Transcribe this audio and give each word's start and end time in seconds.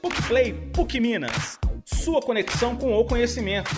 PUCplay 0.00 0.54
PUC 0.72 1.00
Minas. 1.00 1.58
Sua 1.84 2.20
conexão 2.22 2.76
com 2.76 2.94
o 2.94 3.04
conhecimento. 3.04 3.70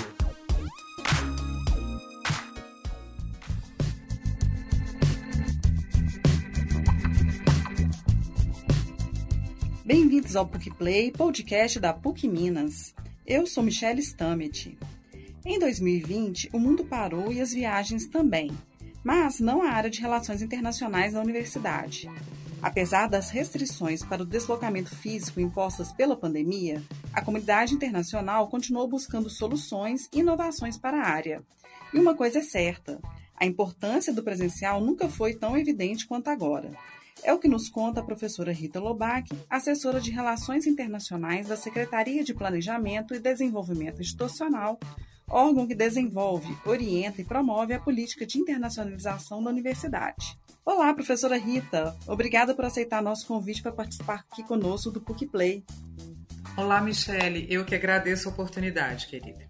Bem-vindos 9.82 10.36
ao 10.36 10.46
PUCplay, 10.46 11.10
podcast 11.10 11.80
da 11.80 11.94
PUC 11.94 12.28
Minas. 12.28 12.94
Eu 13.26 13.46
sou 13.46 13.62
Michelle 13.62 14.00
Stamet. 14.00 14.76
Em 15.46 15.58
2020, 15.58 16.50
o 16.52 16.58
mundo 16.58 16.84
parou 16.84 17.32
e 17.32 17.40
as 17.40 17.52
viagens 17.52 18.06
também, 18.06 18.50
mas 19.02 19.40
não 19.40 19.62
a 19.62 19.70
área 19.70 19.88
de 19.88 20.02
relações 20.02 20.42
internacionais 20.42 21.14
da 21.14 21.22
universidade. 21.22 22.10
Apesar 22.62 23.08
das 23.08 23.30
restrições 23.30 24.04
para 24.04 24.22
o 24.22 24.26
deslocamento 24.26 24.94
físico 24.94 25.40
impostas 25.40 25.92
pela 25.92 26.16
pandemia, 26.16 26.82
a 27.12 27.22
comunidade 27.22 27.74
internacional 27.74 28.48
continuou 28.48 28.86
buscando 28.86 29.30
soluções 29.30 30.08
e 30.12 30.20
inovações 30.20 30.76
para 30.76 31.00
a 31.00 31.08
área. 31.08 31.42
E 31.92 31.98
uma 31.98 32.14
coisa 32.14 32.40
é 32.40 32.42
certa: 32.42 33.00
a 33.34 33.46
importância 33.46 34.12
do 34.12 34.22
presencial 34.22 34.80
nunca 34.80 35.08
foi 35.08 35.34
tão 35.34 35.56
evidente 35.56 36.06
quanto 36.06 36.28
agora. 36.28 36.70
É 37.22 37.32
o 37.32 37.38
que 37.38 37.48
nos 37.48 37.68
conta 37.68 38.00
a 38.00 38.04
professora 38.04 38.52
Rita 38.52 38.80
Lobac, 38.80 39.30
assessora 39.48 40.00
de 40.00 40.10
Relações 40.10 40.66
Internacionais 40.66 41.48
da 41.48 41.56
Secretaria 41.56 42.24
de 42.24 42.34
Planejamento 42.34 43.14
e 43.14 43.18
Desenvolvimento 43.18 44.00
Institucional, 44.00 44.78
órgão 45.30 45.66
que 45.66 45.74
desenvolve, 45.74 46.56
orienta 46.66 47.20
e 47.20 47.24
promove 47.24 47.72
a 47.72 47.80
política 47.80 48.26
de 48.26 48.38
internacionalização 48.38 49.42
da 49.42 49.50
universidade. 49.50 50.36
Olá, 50.64 50.92
professora 50.92 51.38
Rita. 51.38 51.96
Obrigada 52.06 52.54
por 52.54 52.64
aceitar 52.64 53.00
nosso 53.00 53.26
convite 53.26 53.62
para 53.62 53.72
participar 53.72 54.24
aqui 54.30 54.42
conosco 54.42 54.90
do 54.90 55.00
PUC 55.00 55.26
Play. 55.26 55.64
Olá, 56.56 56.80
Michele. 56.80 57.46
Eu 57.48 57.64
que 57.64 57.74
agradeço 57.74 58.28
a 58.28 58.32
oportunidade, 58.32 59.06
querida. 59.06 59.48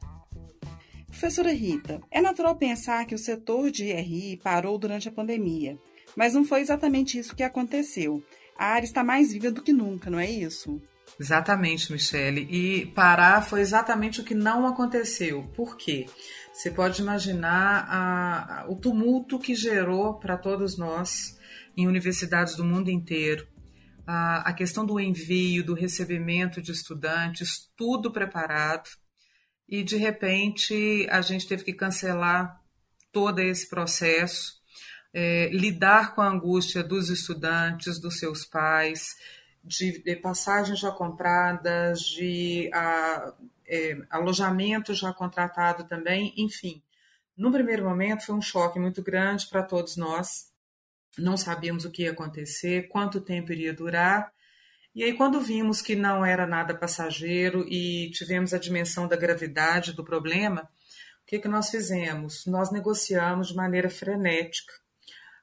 Professora 1.07 1.53
Rita, 1.53 2.01
é 2.11 2.21
natural 2.21 2.57
pensar 2.57 3.05
que 3.07 3.15
o 3.15 3.19
setor 3.19 3.71
de 3.71 3.93
RI 3.93 4.37
parou 4.37 4.79
durante 4.79 5.09
a 5.09 5.13
pandemia, 5.13 5.79
mas 6.15 6.35
não 6.35 6.45
foi 6.45 6.61
exatamente 6.61 7.19
isso 7.19 7.35
que 7.35 7.43
aconteceu. 7.43 8.23
A 8.57 8.67
área 8.67 8.87
está 8.87 9.03
mais 9.03 9.33
viva 9.33 9.51
do 9.51 9.63
que 9.63 9.73
nunca, 9.73 10.11
não 10.11 10.19
é 10.19 10.31
isso? 10.31 10.81
Exatamente, 11.19 11.93
Michele. 11.93 12.47
E 12.51 12.87
parar 12.87 13.43
foi 13.43 13.61
exatamente 13.61 14.21
o 14.21 14.25
que 14.25 14.35
não 14.35 14.67
aconteceu. 14.67 15.45
Por 15.55 15.77
quê? 15.77 16.07
Você 16.53 16.71
pode 16.71 17.01
imaginar 17.01 17.87
a, 17.89 18.61
a, 18.61 18.71
o 18.71 18.77
tumulto 18.77 19.39
que 19.39 19.55
gerou 19.55 20.19
para 20.19 20.37
todos 20.37 20.77
nós 20.77 21.39
em 21.77 21.87
universidades 21.87 22.57
do 22.57 22.65
mundo 22.65 22.91
inteiro. 22.91 23.47
A, 24.07 24.51
a 24.51 24.53
questão 24.53 24.85
do 24.85 24.99
envio, 24.99 25.65
do 25.65 25.75
recebimento 25.75 26.61
de 26.61 26.73
estudantes, 26.73 27.71
tudo 27.77 28.11
preparado. 28.11 28.91
E 29.69 29.83
de 29.83 29.97
repente 29.97 31.07
a 31.11 31.21
gente 31.21 31.47
teve 31.47 31.65
que 31.65 31.73
cancelar 31.73 32.61
todo 33.13 33.39
esse 33.39 33.69
processo, 33.69 34.55
é, 35.13 35.49
lidar 35.53 36.15
com 36.15 36.21
a 36.21 36.29
angústia 36.29 36.83
dos 36.83 37.09
estudantes, 37.09 38.01
dos 38.01 38.19
seus 38.19 38.45
pais, 38.45 39.17
de, 39.63 40.03
de 40.03 40.17
passagens 40.17 40.79
já 40.79 40.91
compradas, 40.91 42.01
de 42.01 42.71
a, 42.73 43.35
é, 43.67 43.99
alojamento 44.11 44.95
já 44.95 45.13
contratado 45.13 45.85
também, 45.85 46.35
enfim. 46.37 46.83
No 47.37 47.53
primeiro 47.53 47.85
momento 47.85 48.27
foi 48.27 48.35
um 48.35 48.43
choque 48.43 48.79
muito 48.79 49.03
grande 49.03 49.47
para 49.47 49.63
todos 49.63 49.97
nós. 49.97 50.51
Não 51.17 51.37
sabíamos 51.37 51.85
o 51.85 51.91
que 51.91 52.03
ia 52.03 52.13
acontecer, 52.13 52.89
quanto 52.89 53.21
tempo 53.21 53.53
iria 53.53 53.73
durar. 53.73 54.33
E 54.95 55.05
aí, 55.05 55.15
quando 55.15 55.41
vimos 55.41 55.81
que 55.81 55.95
não 55.95 56.25
era 56.25 56.47
nada 56.47 56.75
passageiro 56.75 57.65
e 57.69 58.11
tivemos 58.11 58.53
a 58.53 58.59
dimensão 58.59 59.07
da 59.07 59.17
gravidade 59.17 59.93
do 59.93 60.05
problema, 60.05 60.63
o 61.23 61.27
que, 61.27 61.39
que 61.39 61.49
nós 61.49 61.71
fizemos? 61.71 62.45
Nós 62.47 62.73
negociamos 62.73 63.49
de 63.49 63.55
maneira 63.55 63.89
frenética 63.89 64.73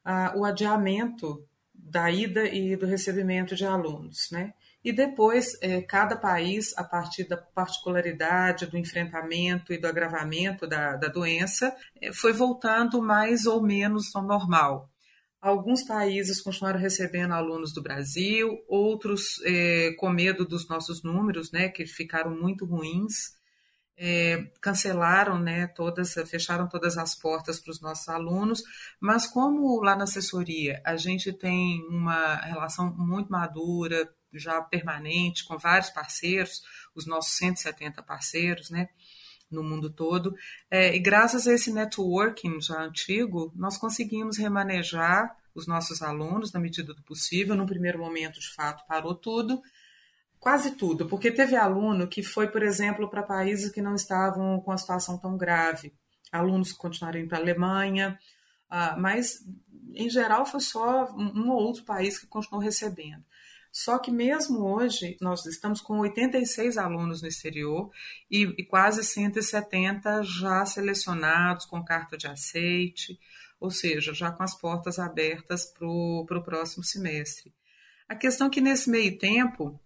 uh, 0.05 0.37
o 0.39 0.45
adiamento 0.45 1.47
da 1.89 2.11
ida 2.11 2.45
e 2.45 2.75
do 2.75 2.85
recebimento 2.85 3.55
de 3.55 3.65
alunos, 3.65 4.29
né? 4.31 4.53
E 4.83 4.91
depois, 4.91 5.57
é, 5.61 5.81
cada 5.81 6.15
país, 6.15 6.73
a 6.77 6.83
partir 6.83 7.27
da 7.27 7.35
particularidade 7.35 8.67
do 8.67 8.77
enfrentamento 8.77 9.73
e 9.73 9.77
do 9.77 9.87
agravamento 9.87 10.67
da, 10.67 10.95
da 10.95 11.07
doença, 11.07 11.75
é, 12.01 12.13
foi 12.13 12.31
voltando 12.31 13.01
mais 13.01 13.45
ou 13.45 13.61
menos 13.61 14.15
ao 14.15 14.23
normal. 14.23 14.89
Alguns 15.41 15.83
países 15.83 16.41
continuaram 16.41 16.79
recebendo 16.79 17.33
alunos 17.33 17.73
do 17.73 17.81
Brasil, 17.81 18.57
outros 18.67 19.41
é, 19.45 19.93
com 19.97 20.09
medo 20.09 20.45
dos 20.45 20.67
nossos 20.67 21.03
números, 21.03 21.51
né, 21.51 21.69
que 21.69 21.85
ficaram 21.85 22.31
muito 22.31 22.65
ruins, 22.65 23.36
é, 23.97 24.51
cancelaram, 24.61 25.39
né, 25.39 25.67
todas, 25.67 26.13
fecharam 26.29 26.67
todas 26.67 26.97
as 26.97 27.15
portas 27.15 27.59
para 27.59 27.71
os 27.71 27.81
nossos 27.81 28.07
alunos, 28.07 28.63
mas 28.99 29.25
como 29.25 29.81
lá 29.81 29.95
na 29.95 30.03
assessoria 30.03 30.81
a 30.85 30.95
gente 30.95 31.33
tem 31.33 31.83
uma 31.89 32.35
relação 32.35 32.93
muito 32.95 33.31
madura, 33.31 34.07
já 34.33 34.61
permanente 34.61 35.45
com 35.45 35.57
vários 35.57 35.89
parceiros, 35.89 36.61
os 36.93 37.07
nossos 37.07 37.37
170 37.37 38.03
parceiros, 38.03 38.69
né, 38.69 38.89
no 39.49 39.63
mundo 39.63 39.89
todo. 39.89 40.35
É, 40.69 40.95
e 40.95 40.99
graças 40.99 41.47
a 41.47 41.53
esse 41.53 41.71
networking 41.71 42.61
já 42.61 42.81
antigo, 42.81 43.51
nós 43.55 43.77
conseguimos 43.77 44.37
remanejar 44.37 45.35
os 45.55 45.65
nossos 45.65 46.01
alunos 46.01 46.51
na 46.51 46.59
medida 46.59 46.93
do 46.93 47.01
possível. 47.01 47.55
No 47.55 47.65
primeiro 47.65 47.97
momento, 47.97 48.39
de 48.39 48.53
fato, 48.53 48.85
parou 48.87 49.15
tudo, 49.15 49.61
quase 50.39 50.71
tudo, 50.71 51.07
porque 51.07 51.31
teve 51.31 51.55
aluno 51.55 52.07
que 52.07 52.23
foi, 52.23 52.47
por 52.47 52.63
exemplo, 52.63 53.09
para 53.09 53.23
países 53.23 53.71
que 53.71 53.81
não 53.81 53.95
estavam 53.95 54.59
com 54.61 54.71
a 54.71 54.77
situação 54.77 55.17
tão 55.17 55.37
grave. 55.37 55.93
Alunos 56.31 56.71
que 56.71 56.77
continuaram 56.77 57.19
indo 57.19 57.29
para 57.29 57.37
a 57.37 57.41
Alemanha, 57.41 58.19
uh, 58.69 58.99
mas 58.99 59.45
em 59.93 60.09
geral 60.09 60.45
foi 60.45 60.59
só 60.59 61.11
um 61.15 61.49
ou 61.49 61.61
outro 61.61 61.83
país 61.83 62.19
que 62.19 62.27
continuou 62.27 62.63
recebendo. 62.63 63.23
Só 63.71 63.99
que 63.99 64.09
mesmo 64.09 64.65
hoje 64.65 65.17
nós 65.21 65.45
estamos 65.45 65.81
com 65.81 65.99
86 65.99 66.77
alunos 66.77 67.21
no 67.21 67.27
exterior 67.27 67.91
e, 68.29 68.43
e 68.57 68.63
quase 68.63 69.03
170 69.03 70.23
já 70.23 70.65
selecionados 70.65 71.65
com 71.65 71.83
carta 71.83 72.17
de 72.17 72.27
aceite, 72.27 73.19
ou 73.59 73.69
seja, 73.69 74.13
já 74.13 74.31
com 74.31 74.43
as 74.43 74.55
portas 74.55 74.97
abertas 74.99 75.65
para 75.65 75.87
o 75.87 76.43
próximo 76.43 76.83
semestre. 76.83 77.53
A 78.07 78.15
questão 78.15 78.47
é 78.47 78.49
que 78.49 78.61
nesse 78.61 78.89
meio 78.89 79.17
tempo 79.17 79.79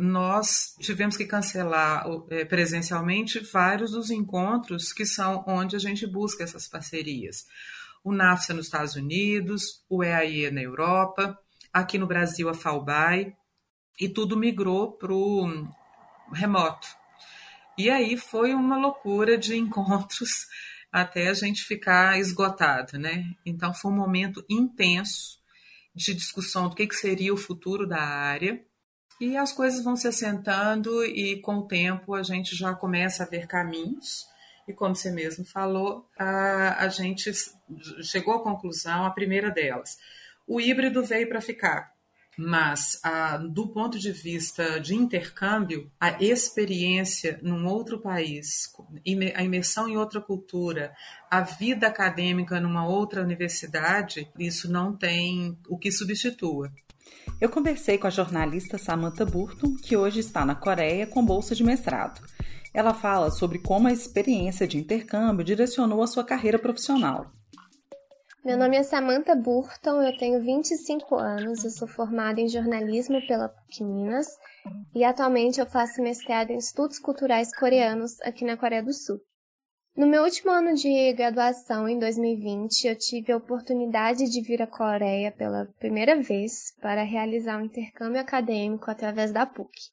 nós 0.00 0.74
tivemos 0.80 1.16
que 1.16 1.24
cancelar 1.24 2.04
eh, 2.30 2.44
presencialmente 2.44 3.40
vários 3.40 3.92
dos 3.92 4.10
encontros 4.10 4.92
que 4.92 5.06
são 5.06 5.44
onde 5.46 5.76
a 5.76 5.78
gente 5.78 6.06
busca 6.06 6.44
essas 6.44 6.68
parcerias. 6.68 7.46
O 8.04 8.12
NAFSA 8.12 8.54
nos 8.54 8.66
Estados 8.66 8.94
Unidos, 8.94 9.84
o 9.88 10.02
EAE 10.02 10.50
na 10.50 10.62
Europa, 10.62 11.38
aqui 11.72 11.98
no 11.98 12.06
Brasil 12.06 12.48
a 12.48 12.54
Falbai, 12.54 13.36
e 14.00 14.08
tudo 14.08 14.36
migrou 14.36 14.92
para 14.92 15.12
o 15.12 15.68
remoto. 16.32 16.86
E 17.76 17.90
aí 17.90 18.16
foi 18.16 18.54
uma 18.54 18.76
loucura 18.76 19.38
de 19.38 19.54
encontros 19.58 20.46
até 20.90 21.28
a 21.28 21.34
gente 21.34 21.64
ficar 21.64 22.18
esgotado, 22.18 22.98
né? 22.98 23.34
Então 23.44 23.74
foi 23.74 23.90
um 23.90 23.96
momento 23.96 24.44
intenso 24.48 25.38
de 25.94 26.14
discussão 26.14 26.68
do 26.68 26.74
que, 26.74 26.86
que 26.86 26.94
seria 26.94 27.34
o 27.34 27.36
futuro 27.36 27.86
da 27.86 28.00
área. 28.00 28.64
E 29.20 29.36
as 29.36 29.52
coisas 29.52 29.82
vão 29.82 29.96
se 29.96 30.06
assentando 30.06 31.04
e 31.04 31.40
com 31.40 31.58
o 31.58 31.66
tempo 31.66 32.14
a 32.14 32.22
gente 32.22 32.54
já 32.54 32.72
começa 32.74 33.24
a 33.24 33.26
ver 33.26 33.46
caminhos. 33.46 34.26
E 34.66 34.72
como 34.72 34.94
você 34.94 35.10
mesmo 35.10 35.44
falou, 35.44 36.06
a, 36.16 36.84
a 36.84 36.88
gente 36.88 37.32
chegou 38.02 38.34
à 38.34 38.42
conclusão, 38.42 39.04
a 39.04 39.10
primeira 39.10 39.50
delas, 39.50 39.98
o 40.46 40.60
híbrido 40.60 41.02
veio 41.02 41.28
para 41.28 41.40
ficar. 41.40 41.92
Mas, 42.40 43.00
ah, 43.02 43.36
do 43.36 43.66
ponto 43.66 43.98
de 43.98 44.12
vista 44.12 44.78
de 44.78 44.94
intercâmbio, 44.94 45.90
a 45.98 46.22
experiência 46.22 47.40
num 47.42 47.66
outro 47.66 47.98
país, 47.98 48.72
a 49.34 49.42
imersão 49.42 49.88
em 49.88 49.96
outra 49.96 50.20
cultura, 50.20 50.94
a 51.28 51.40
vida 51.40 51.88
acadêmica 51.88 52.60
numa 52.60 52.86
outra 52.86 53.22
universidade, 53.22 54.30
isso 54.38 54.70
não 54.70 54.96
tem 54.96 55.58
o 55.68 55.76
que 55.76 55.90
substitua. 55.90 56.70
Eu 57.40 57.48
conversei 57.48 57.98
com 57.98 58.06
a 58.06 58.10
jornalista 58.10 58.78
Samantha 58.78 59.24
Burton, 59.24 59.76
que 59.76 59.96
hoje 59.96 60.20
está 60.20 60.44
na 60.44 60.54
Coreia 60.54 61.06
com 61.06 61.24
bolsa 61.24 61.54
de 61.54 61.62
mestrado. 61.62 62.20
Ela 62.74 62.92
fala 62.92 63.30
sobre 63.30 63.58
como 63.58 63.88
a 63.88 63.92
experiência 63.92 64.66
de 64.66 64.78
intercâmbio 64.78 65.44
direcionou 65.44 66.02
a 66.02 66.06
sua 66.06 66.24
carreira 66.24 66.58
profissional. 66.58 67.30
Meu 68.44 68.56
nome 68.56 68.76
é 68.76 68.82
Samantha 68.82 69.34
Burton, 69.34 70.00
eu 70.00 70.16
tenho 70.16 70.42
25 70.42 71.16
anos, 71.16 71.64
eu 71.64 71.70
sou 71.70 71.86
formada 71.86 72.40
em 72.40 72.48
jornalismo 72.48 73.20
pela 73.26 73.48
PUC 73.48 73.84
Minas 73.84 74.26
e 74.94 75.04
atualmente 75.04 75.60
eu 75.60 75.66
faço 75.66 76.00
mestrado 76.00 76.50
em 76.50 76.56
estudos 76.56 76.98
culturais 76.98 77.54
coreanos 77.54 78.20
aqui 78.22 78.44
na 78.44 78.56
Coreia 78.56 78.82
do 78.82 78.92
Sul. 78.92 79.20
No 79.98 80.06
meu 80.06 80.22
último 80.22 80.52
ano 80.52 80.74
de 80.74 81.12
graduação, 81.12 81.88
em 81.88 81.98
2020, 81.98 82.86
eu 82.86 82.94
tive 82.94 83.32
a 83.32 83.36
oportunidade 83.36 84.30
de 84.30 84.40
vir 84.40 84.62
à 84.62 84.66
Coreia 84.68 85.32
pela 85.32 85.66
primeira 85.80 86.22
vez 86.22 86.72
para 86.80 87.02
realizar 87.02 87.58
um 87.60 87.64
intercâmbio 87.64 88.20
acadêmico 88.20 88.88
através 88.88 89.32
da 89.32 89.44
PUC. 89.44 89.90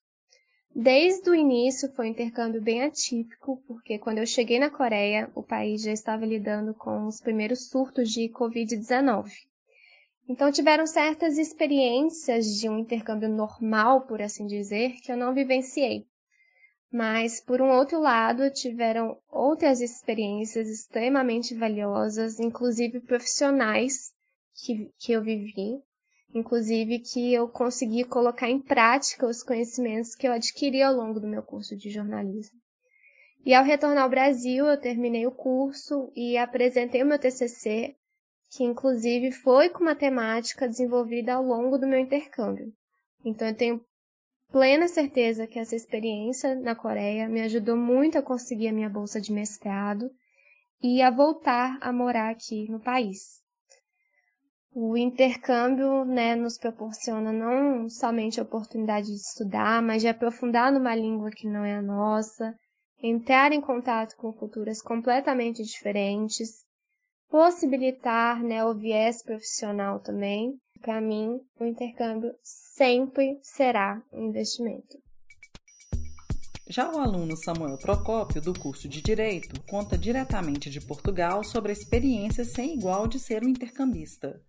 Desde 0.76 1.28
o 1.28 1.34
início 1.34 1.92
foi 1.94 2.06
um 2.06 2.12
intercâmbio 2.12 2.62
bem 2.62 2.84
atípico, 2.84 3.64
porque 3.66 3.98
quando 3.98 4.20
eu 4.20 4.28
cheguei 4.28 4.60
na 4.60 4.70
Coreia, 4.70 5.32
o 5.34 5.42
país 5.42 5.82
já 5.82 5.92
estava 5.92 6.24
lidando 6.24 6.76
com 6.76 7.08
os 7.08 7.20
primeiros 7.20 7.68
surtos 7.70 8.12
de 8.12 8.30
Covid-19. 8.30 9.32
Então 10.30 10.52
tiveram 10.52 10.86
certas 10.86 11.40
experiências 11.40 12.46
de 12.60 12.70
um 12.70 12.78
intercâmbio 12.78 13.28
normal, 13.28 14.02
por 14.02 14.22
assim 14.22 14.46
dizer, 14.46 14.98
que 15.02 15.12
eu 15.12 15.18
não 15.18 15.34
vivenciei. 15.34 16.06
Mas, 16.98 17.42
por 17.42 17.62
um 17.62 17.72
outro 17.72 18.00
lado, 18.00 18.50
tiveram 18.50 19.18
outras 19.30 19.82
experiências 19.82 20.70
extremamente 20.70 21.54
valiosas, 21.54 22.40
inclusive 22.40 23.02
profissionais, 23.02 24.14
que, 24.54 24.90
que 24.98 25.12
eu 25.12 25.22
vivi, 25.22 25.78
inclusive 26.34 27.00
que 27.00 27.34
eu 27.34 27.50
consegui 27.50 28.06
colocar 28.06 28.50
em 28.50 28.62
prática 28.62 29.28
os 29.28 29.44
conhecimentos 29.44 30.16
que 30.16 30.26
eu 30.26 30.32
adquiri 30.32 30.82
ao 30.82 30.96
longo 30.96 31.20
do 31.20 31.28
meu 31.28 31.44
curso 31.44 31.76
de 31.76 31.90
jornalismo. 31.90 32.58
E 33.46 33.54
ao 33.54 33.66
retornar 33.66 34.06
ao 34.06 34.10
Brasil, 34.10 34.66
eu 34.66 34.80
terminei 34.80 35.28
o 35.28 35.32
curso 35.32 36.10
e 36.16 36.38
apresentei 36.38 37.04
o 37.04 37.06
meu 37.06 37.20
TCC, 37.20 37.94
que 38.52 38.64
inclusive 38.64 39.34
foi 39.34 39.68
com 39.68 39.84
matemática 39.84 40.66
desenvolvida 40.66 41.34
ao 41.34 41.44
longo 41.44 41.78
do 41.78 41.88
meu 41.88 42.00
intercâmbio. 42.00 42.72
Então 43.26 43.50
eu 43.50 43.54
tenho 43.54 43.86
plena 44.56 44.88
certeza 44.88 45.46
que 45.46 45.60
essa 45.60 45.76
experiência 45.76 46.56
na 46.56 46.74
Coreia 46.74 47.28
me 47.28 47.42
ajudou 47.42 47.76
muito 47.76 48.18
a 48.18 48.22
conseguir 48.22 48.70
a 48.70 48.72
minha 48.72 48.88
bolsa 48.88 49.20
de 49.20 49.34
mestrado 49.34 50.10
e 50.82 51.02
a 51.02 51.12
voltar 51.12 51.78
a 51.82 51.92
morar 51.92 52.30
aqui 52.30 52.72
no 52.72 52.80
país. 52.80 53.44
O 54.74 54.96
intercâmbio 54.96 56.06
né, 56.06 56.36
nos 56.36 56.58
proporciona 56.58 57.34
não 57.34 57.90
somente 57.90 58.40
a 58.40 58.44
oportunidade 58.44 59.08
de 59.08 59.16
estudar, 59.16 59.82
mas 59.82 60.02
de 60.02 60.08
aprofundar 60.08 60.72
numa 60.72 60.96
língua 60.96 61.32
que 61.32 61.50
não 61.50 61.66
é 61.66 61.76
a 61.76 61.82
nossa, 61.82 62.56
entrar 63.04 63.52
em 63.52 63.60
contato 63.60 64.16
com 64.16 64.32
culturas 64.32 64.82
completamente 64.82 65.64
diferentes, 65.64 66.64
possibilitar 67.28 68.42
né, 68.42 68.64
o 68.64 68.74
viés 68.74 69.22
profissional 69.22 70.00
também. 70.00 70.58
Para 70.86 71.02
mim, 71.02 71.42
o 71.60 71.66
intercâmbio 71.66 72.36
sempre 72.44 73.40
será 73.42 74.04
um 74.14 74.30
investimento. 74.30 75.00
Já 76.70 76.92
o 76.92 77.00
aluno 77.00 77.36
Samuel 77.36 77.80
Procópio, 77.80 78.40
do 78.40 78.54
curso 78.54 78.88
de 78.88 79.02
Direito, 79.02 79.60
conta 79.64 79.98
diretamente 79.98 80.70
de 80.70 80.80
Portugal 80.80 81.44
sobre 81.44 81.72
a 81.72 81.74
experiência 81.74 82.46
sem 82.46 82.76
igual 82.76 83.08
de 83.08 83.20
ser 83.20 83.44
um 83.44 83.50
intercambista. 83.50 84.40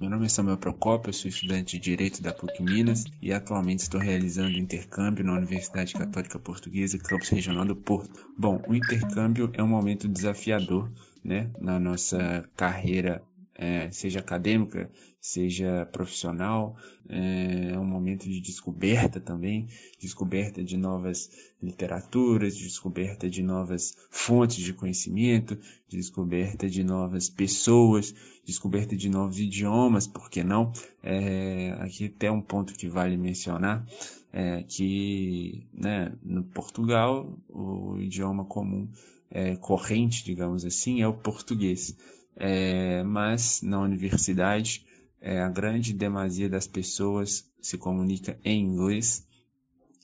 Meu 0.00 0.08
nome 0.08 0.24
é 0.24 0.28
Samuel 0.30 0.56
Procópio, 0.56 1.12
sou 1.12 1.28
estudante 1.28 1.78
de 1.78 1.82
Direito 1.82 2.22
da 2.22 2.32
PUC 2.32 2.62
Minas 2.62 3.04
e 3.20 3.30
atualmente 3.30 3.80
estou 3.80 4.00
realizando 4.00 4.56
intercâmbio 4.56 5.22
na 5.22 5.34
Universidade 5.34 5.92
Católica 5.92 6.38
Portuguesa, 6.38 6.98
campus 6.98 7.28
regional 7.28 7.66
do 7.66 7.76
Porto. 7.76 8.26
Bom, 8.38 8.62
o 8.66 8.74
intercâmbio 8.74 9.50
é 9.52 9.62
um 9.62 9.68
momento 9.68 10.08
desafiador 10.08 10.90
né, 11.22 11.50
na 11.60 11.78
nossa 11.78 12.48
carreira 12.56 13.22
é, 13.60 13.90
seja 13.90 14.20
acadêmica, 14.20 14.90
seja 15.20 15.86
profissional, 15.92 16.74
é, 17.06 17.72
é 17.74 17.78
um 17.78 17.84
momento 17.84 18.26
de 18.26 18.40
descoberta 18.40 19.20
também, 19.20 19.68
descoberta 20.00 20.64
de 20.64 20.78
novas 20.78 21.30
literaturas, 21.62 22.56
descoberta 22.56 23.28
de 23.28 23.42
novas 23.42 23.94
fontes 24.08 24.64
de 24.64 24.72
conhecimento, 24.72 25.58
descoberta 25.90 26.70
de 26.70 26.82
novas 26.82 27.28
pessoas, 27.28 28.14
descoberta 28.46 28.96
de 28.96 29.10
novos 29.10 29.38
idiomas, 29.38 30.06
por 30.06 30.30
que 30.30 30.42
não? 30.42 30.72
É, 31.02 31.76
aqui 31.80 32.06
até 32.06 32.30
um 32.30 32.40
ponto 32.40 32.72
que 32.72 32.88
vale 32.88 33.18
mencionar, 33.18 33.86
é 34.32 34.62
que 34.62 35.66
né, 35.74 36.10
no 36.22 36.44
Portugal 36.44 37.38
o 37.46 37.98
idioma 37.98 38.46
comum 38.46 38.88
é, 39.30 39.54
corrente, 39.56 40.24
digamos 40.24 40.64
assim, 40.64 41.02
é 41.02 41.06
o 41.06 41.12
português 41.12 41.94
é, 42.40 43.02
mas 43.02 43.60
na 43.60 43.78
universidade 43.78 44.86
é, 45.20 45.42
a 45.42 45.48
grande 45.50 45.92
demasia 45.92 46.48
das 46.48 46.66
pessoas 46.66 47.46
se 47.60 47.76
comunica 47.76 48.38
em 48.42 48.64
inglês. 48.64 49.28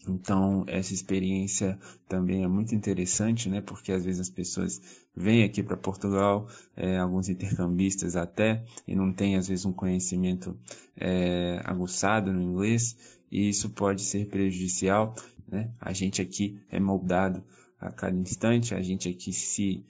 Então, 0.06 0.62
essa 0.68 0.92
experiência 0.92 1.78
também 2.06 2.44
é 2.44 2.46
muito 2.46 2.74
interessante, 2.74 3.48
né? 3.48 3.60
Porque 3.60 3.90
às 3.90 4.04
vezes 4.04 4.20
as 4.20 4.30
pessoas 4.30 4.80
vêm 5.16 5.42
aqui 5.42 5.62
para 5.62 5.76
Portugal, 5.76 6.46
é, 6.76 6.98
alguns 6.98 7.28
intercambistas 7.28 8.14
até, 8.14 8.62
e 8.86 8.94
não 8.94 9.12
têm 9.12 9.36
às 9.36 9.48
vezes 9.48 9.64
um 9.64 9.72
conhecimento 9.72 10.56
é, 10.94 11.60
aguçado 11.64 12.32
no 12.32 12.42
inglês, 12.42 12.96
e 13.32 13.48
isso 13.48 13.70
pode 13.70 14.02
ser 14.02 14.28
prejudicial, 14.28 15.16
né? 15.48 15.72
A 15.80 15.92
gente 15.92 16.20
aqui 16.20 16.60
é 16.70 16.78
moldado 16.78 17.42
a 17.80 17.90
cada 17.90 18.16
instante, 18.16 18.74
a 18.74 18.82
gente 18.82 19.08
aqui 19.08 19.32
se 19.32 19.84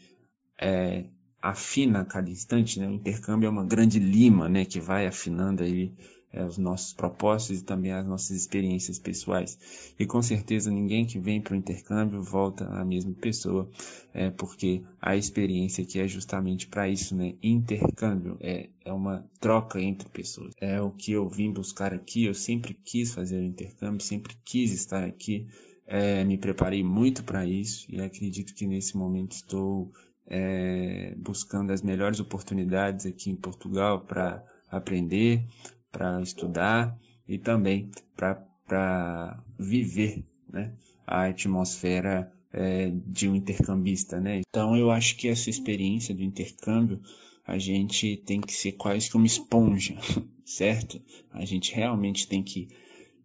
é, 0.59 1.05
afina 1.41 2.01
a 2.01 2.05
cada 2.05 2.31
instante, 2.31 2.79
né? 2.81 2.89
O 2.89 2.93
intercâmbio 2.93 3.47
é 3.47 3.51
uma 3.51 3.65
grande 3.65 3.99
lima, 3.99 4.49
né? 4.49 4.65
Que 4.65 4.81
vai 4.81 5.07
afinando 5.07 5.63
aí 5.63 5.93
é, 6.37 6.45
os 6.45 6.59
nossos 6.59 6.93
propósitos 6.93 7.63
e 7.63 7.65
também 7.65 7.93
as 7.93 8.07
nossas 8.07 8.31
experiências 8.31 8.99
pessoais. 8.99 9.95
E 9.99 10.05
com 10.05 10.21
certeza 10.21 10.71
ninguém 10.71 11.07
que 11.07 11.19
vem 11.19 11.41
para 11.41 11.55
o 11.55 11.57
intercâmbio 11.57 12.23
volta 12.23 12.67
a 12.67 12.85
mesma 12.85 13.13
pessoa, 13.15 13.69
é, 14.13 14.31
porque 14.31 14.83
a 15.01 15.17
experiência 15.17 15.85
que 15.85 15.99
é 15.99 16.07
justamente 16.07 16.67
para 16.67 16.89
isso, 16.89 17.17
né? 17.17 17.35
Intercâmbio 17.43 18.37
é, 18.41 18.69
é 18.85 18.93
uma 18.93 19.25
troca 19.41 19.81
entre 19.81 20.09
pessoas. 20.11 20.53
É 20.61 20.81
o 20.81 20.91
que 20.91 21.13
eu 21.13 21.29
vim 21.29 21.51
buscar 21.53 21.95
aqui. 21.95 22.25
Eu 22.25 22.35
sempre 22.35 22.75
quis 22.85 23.15
fazer 23.15 23.39
o 23.39 23.45
intercâmbio, 23.45 24.01
sempre 24.03 24.37
quis 24.45 24.73
estar 24.73 25.05
aqui. 25.05 25.47
É, 25.89 26.25
me 26.25 26.37
preparei 26.37 26.83
muito 26.83 27.23
para 27.23 27.47
isso 27.47 27.87
e 27.89 28.01
acredito 28.01 28.53
que 28.55 28.67
nesse 28.67 28.97
momento 28.97 29.33
estou 29.33 29.93
é, 30.29 31.15
buscando 31.17 31.73
as 31.73 31.83
melhores 31.83 32.21
oportunidades 32.21 33.07
aqui 33.07 33.31
em 33.31 33.37
Portugal 33.37 34.01
para 34.01 34.45
aprender, 34.71 35.45
para 35.91 36.21
estudar 36.21 36.99
e 37.29 37.39
também 37.39 37.91
para 38.17 39.43
viver 39.59 40.25
né, 40.49 40.75
a 41.07 41.27
atmosfera 41.27 42.33
é, 42.53 42.91
de 43.07 43.29
um 43.29 43.35
intercambista. 43.35 44.21
Né? 44.21 44.41
Então 44.49 44.77
eu 44.77 44.91
acho 44.91 45.17
que 45.17 45.29
essa 45.29 45.51
experiência 45.51 46.15
do 46.15 46.23
intercâmbio 46.23 47.01
a 47.47 47.59
gente 47.59 48.17
tem 48.17 48.41
que 48.41 48.53
ser 48.53 48.73
quase 48.73 49.09
que 49.09 49.17
uma 49.17 49.27
esponja, 49.27 49.97
certo? 50.45 51.01
A 51.31 51.45
gente 51.45 51.73
realmente 51.73 52.27
tem 52.27 52.43
que 52.43 52.69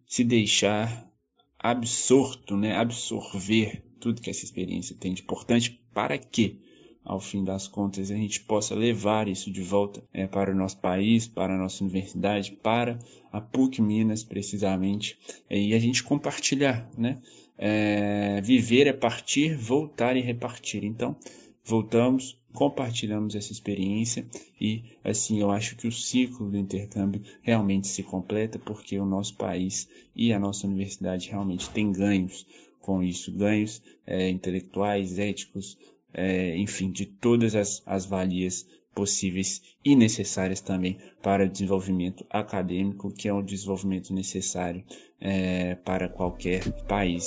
se 0.06 0.22
deixar 0.22 1.10
absorto, 1.58 2.56
né? 2.56 2.76
absorver 2.76 3.82
tudo 3.98 4.20
que 4.20 4.30
essa 4.30 4.44
experiência 4.44 4.96
tem 4.96 5.12
de 5.12 5.22
importante 5.22 5.80
para 5.92 6.16
que 6.18 6.60
ao 7.04 7.20
fim 7.20 7.42
das 7.44 7.66
contas, 7.66 8.10
a 8.10 8.16
gente 8.16 8.40
possa 8.40 8.74
levar 8.74 9.28
isso 9.28 9.50
de 9.50 9.62
volta 9.62 10.02
é, 10.12 10.26
para 10.26 10.52
o 10.52 10.54
nosso 10.54 10.78
país, 10.78 11.26
para 11.26 11.54
a 11.54 11.58
nossa 11.58 11.82
universidade, 11.82 12.52
para 12.52 12.98
a 13.32 13.40
PUC 13.40 13.82
Minas, 13.82 14.22
precisamente, 14.22 15.18
é, 15.48 15.58
e 15.58 15.74
a 15.74 15.78
gente 15.78 16.02
compartilhar, 16.02 16.88
né? 16.96 17.18
É, 17.58 18.40
viver 18.42 18.86
é 18.86 18.92
partir, 18.92 19.56
voltar 19.56 20.16
e 20.16 20.20
repartir. 20.20 20.84
Então, 20.84 21.16
voltamos, 21.64 22.36
compartilhamos 22.52 23.34
essa 23.34 23.52
experiência 23.52 24.26
e 24.60 24.84
assim 25.04 25.40
eu 25.40 25.50
acho 25.50 25.76
que 25.76 25.86
o 25.86 25.92
ciclo 25.92 26.50
do 26.50 26.56
intercâmbio 26.56 27.22
realmente 27.40 27.88
se 27.88 28.02
completa 28.02 28.58
porque 28.58 28.98
o 28.98 29.06
nosso 29.06 29.36
país 29.36 29.88
e 30.14 30.32
a 30.32 30.38
nossa 30.38 30.66
universidade 30.66 31.30
realmente 31.30 31.70
tem 31.70 31.92
ganhos 31.92 32.46
com 32.80 33.02
isso, 33.02 33.32
ganhos 33.32 33.80
é, 34.04 34.28
intelectuais, 34.28 35.18
éticos, 35.18 35.78
é, 36.14 36.56
enfim, 36.56 36.90
de 36.90 37.06
todas 37.06 37.54
as, 37.54 37.82
as 37.86 38.06
valias 38.06 38.66
possíveis 38.94 39.62
e 39.84 39.96
necessárias 39.96 40.60
também 40.60 40.98
para 41.22 41.44
o 41.44 41.48
desenvolvimento 41.48 42.26
acadêmico, 42.28 43.12
que 43.12 43.28
é 43.28 43.34
um 43.34 43.42
desenvolvimento 43.42 44.12
necessário 44.12 44.84
é, 45.20 45.74
para 45.76 46.08
qualquer 46.08 46.70
país. 46.84 47.26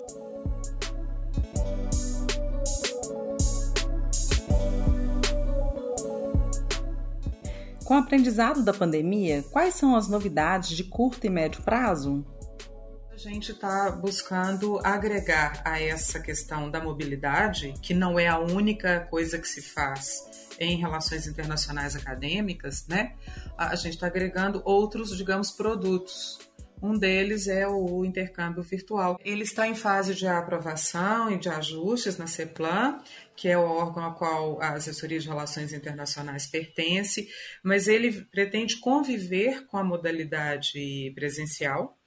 Com 7.83 7.93
o 7.93 7.97
aprendizado 7.97 8.63
da 8.63 8.73
pandemia, 8.73 9.43
quais 9.51 9.75
são 9.75 9.95
as 9.95 10.07
novidades 10.07 10.75
de 10.75 10.83
curto 10.83 11.27
e 11.27 11.29
médio 11.29 11.61
prazo? 11.61 12.25
A 13.15 13.17
gente 13.17 13.53
está 13.53 13.91
buscando 13.91 14.77
agregar 14.83 15.61
a 15.63 15.81
essa 15.81 16.19
questão 16.19 16.69
da 16.69 16.81
mobilidade, 16.83 17.73
que 17.81 17.93
não 17.93 18.19
é 18.19 18.27
a 18.27 18.37
única 18.37 19.07
coisa 19.09 19.39
que 19.39 19.47
se 19.47 19.61
faz 19.61 20.49
em 20.59 20.75
relações 20.75 21.25
internacionais 21.25 21.95
acadêmicas, 21.95 22.85
né? 22.89 23.15
A 23.57 23.73
gente 23.77 23.93
está 23.93 24.07
agregando 24.07 24.61
outros, 24.65 25.15
digamos, 25.15 25.49
produtos 25.49 26.39
Um 26.81 26.97
deles 26.97 27.47
é 27.47 27.65
o 27.65 28.03
intercâmbio 28.03 28.61
virtual. 28.61 29.17
Ele 29.23 29.43
está 29.43 29.65
em 29.67 29.75
fase 29.75 30.13
de 30.13 30.27
aprovação 30.27 31.31
e 31.31 31.39
de 31.39 31.47
ajustes 31.47 32.17
na 32.17 32.27
CEPLAN, 32.27 32.99
que 33.35 33.47
é 33.47 33.57
o 33.57 33.61
órgão 33.61 34.03
ao 34.03 34.15
qual 34.15 34.61
a 34.61 34.73
Assessoria 34.73 35.19
de 35.19 35.27
Relações 35.27 35.71
Internacionais 35.71 36.45
pertence, 36.47 37.29
mas 37.63 37.87
ele 37.87 38.25
pretende 38.25 38.77
conviver 38.77 39.65
com 39.67 39.77
a 39.77 39.83
modalidade 39.83 41.11
presencial 41.15 41.97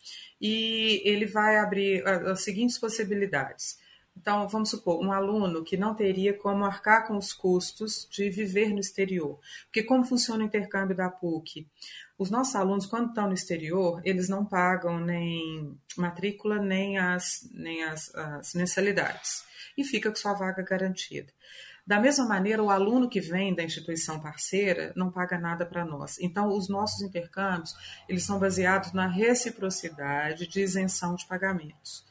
e 0.40 1.02
ele 1.04 1.26
vai 1.26 1.58
abrir 1.58 2.06
as 2.06 2.42
seguintes 2.42 2.78
possibilidades. 2.78 3.78
Então, 4.20 4.48
vamos 4.48 4.70
supor, 4.70 5.00
um 5.00 5.12
aluno 5.12 5.62
que 5.62 5.76
não 5.76 5.94
teria 5.94 6.34
como 6.34 6.64
arcar 6.64 7.06
com 7.06 7.16
os 7.16 7.32
custos 7.32 8.06
de 8.10 8.28
viver 8.28 8.70
no 8.70 8.80
exterior. 8.80 9.38
Porque 9.66 9.84
como 9.84 10.04
funciona 10.04 10.42
o 10.42 10.46
intercâmbio 10.46 10.96
da 10.96 11.08
PUC? 11.08 11.68
Os 12.18 12.28
nossos 12.28 12.56
alunos, 12.56 12.84
quando 12.84 13.10
estão 13.10 13.28
no 13.28 13.34
exterior, 13.34 14.02
eles 14.04 14.28
não 14.28 14.44
pagam 14.44 14.98
nem 14.98 15.78
matrícula, 15.96 16.58
nem 16.58 16.98
as, 16.98 17.48
nem 17.52 17.84
as, 17.84 18.12
as 18.12 18.54
mensalidades. 18.54 19.44
E 19.76 19.84
fica 19.84 20.10
com 20.10 20.16
sua 20.16 20.34
vaga 20.34 20.64
garantida. 20.64 21.32
Da 21.88 21.98
mesma 21.98 22.26
maneira, 22.26 22.62
o 22.62 22.68
aluno 22.68 23.08
que 23.08 23.18
vem 23.18 23.54
da 23.54 23.62
instituição 23.62 24.20
parceira 24.20 24.92
não 24.94 25.10
paga 25.10 25.38
nada 25.38 25.64
para 25.64 25.86
nós. 25.86 26.18
Então, 26.20 26.50
os 26.54 26.68
nossos 26.68 27.00
intercâmbios, 27.00 27.74
eles 28.06 28.24
são 28.24 28.38
baseados 28.38 28.92
na 28.92 29.06
reciprocidade 29.06 30.46
de 30.46 30.60
isenção 30.60 31.14
de 31.14 31.26
pagamentos. 31.26 32.04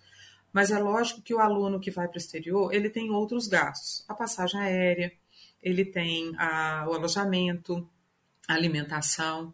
Mas 0.52 0.72
é 0.72 0.80
lógico 0.80 1.22
que 1.22 1.32
o 1.32 1.40
aluno 1.40 1.80
que 1.80 1.92
vai 1.92 2.08
para 2.08 2.16
o 2.16 2.18
exterior, 2.18 2.74
ele 2.74 2.90
tem 2.90 3.12
outros 3.12 3.48
gastos. 3.48 4.04
A 4.08 4.16
passagem 4.16 4.60
aérea, 4.60 5.14
ele 5.62 5.86
tem 5.86 6.34
a, 6.40 6.88
o 6.90 6.94
alojamento, 6.94 7.88
a 8.48 8.56
alimentação. 8.56 9.54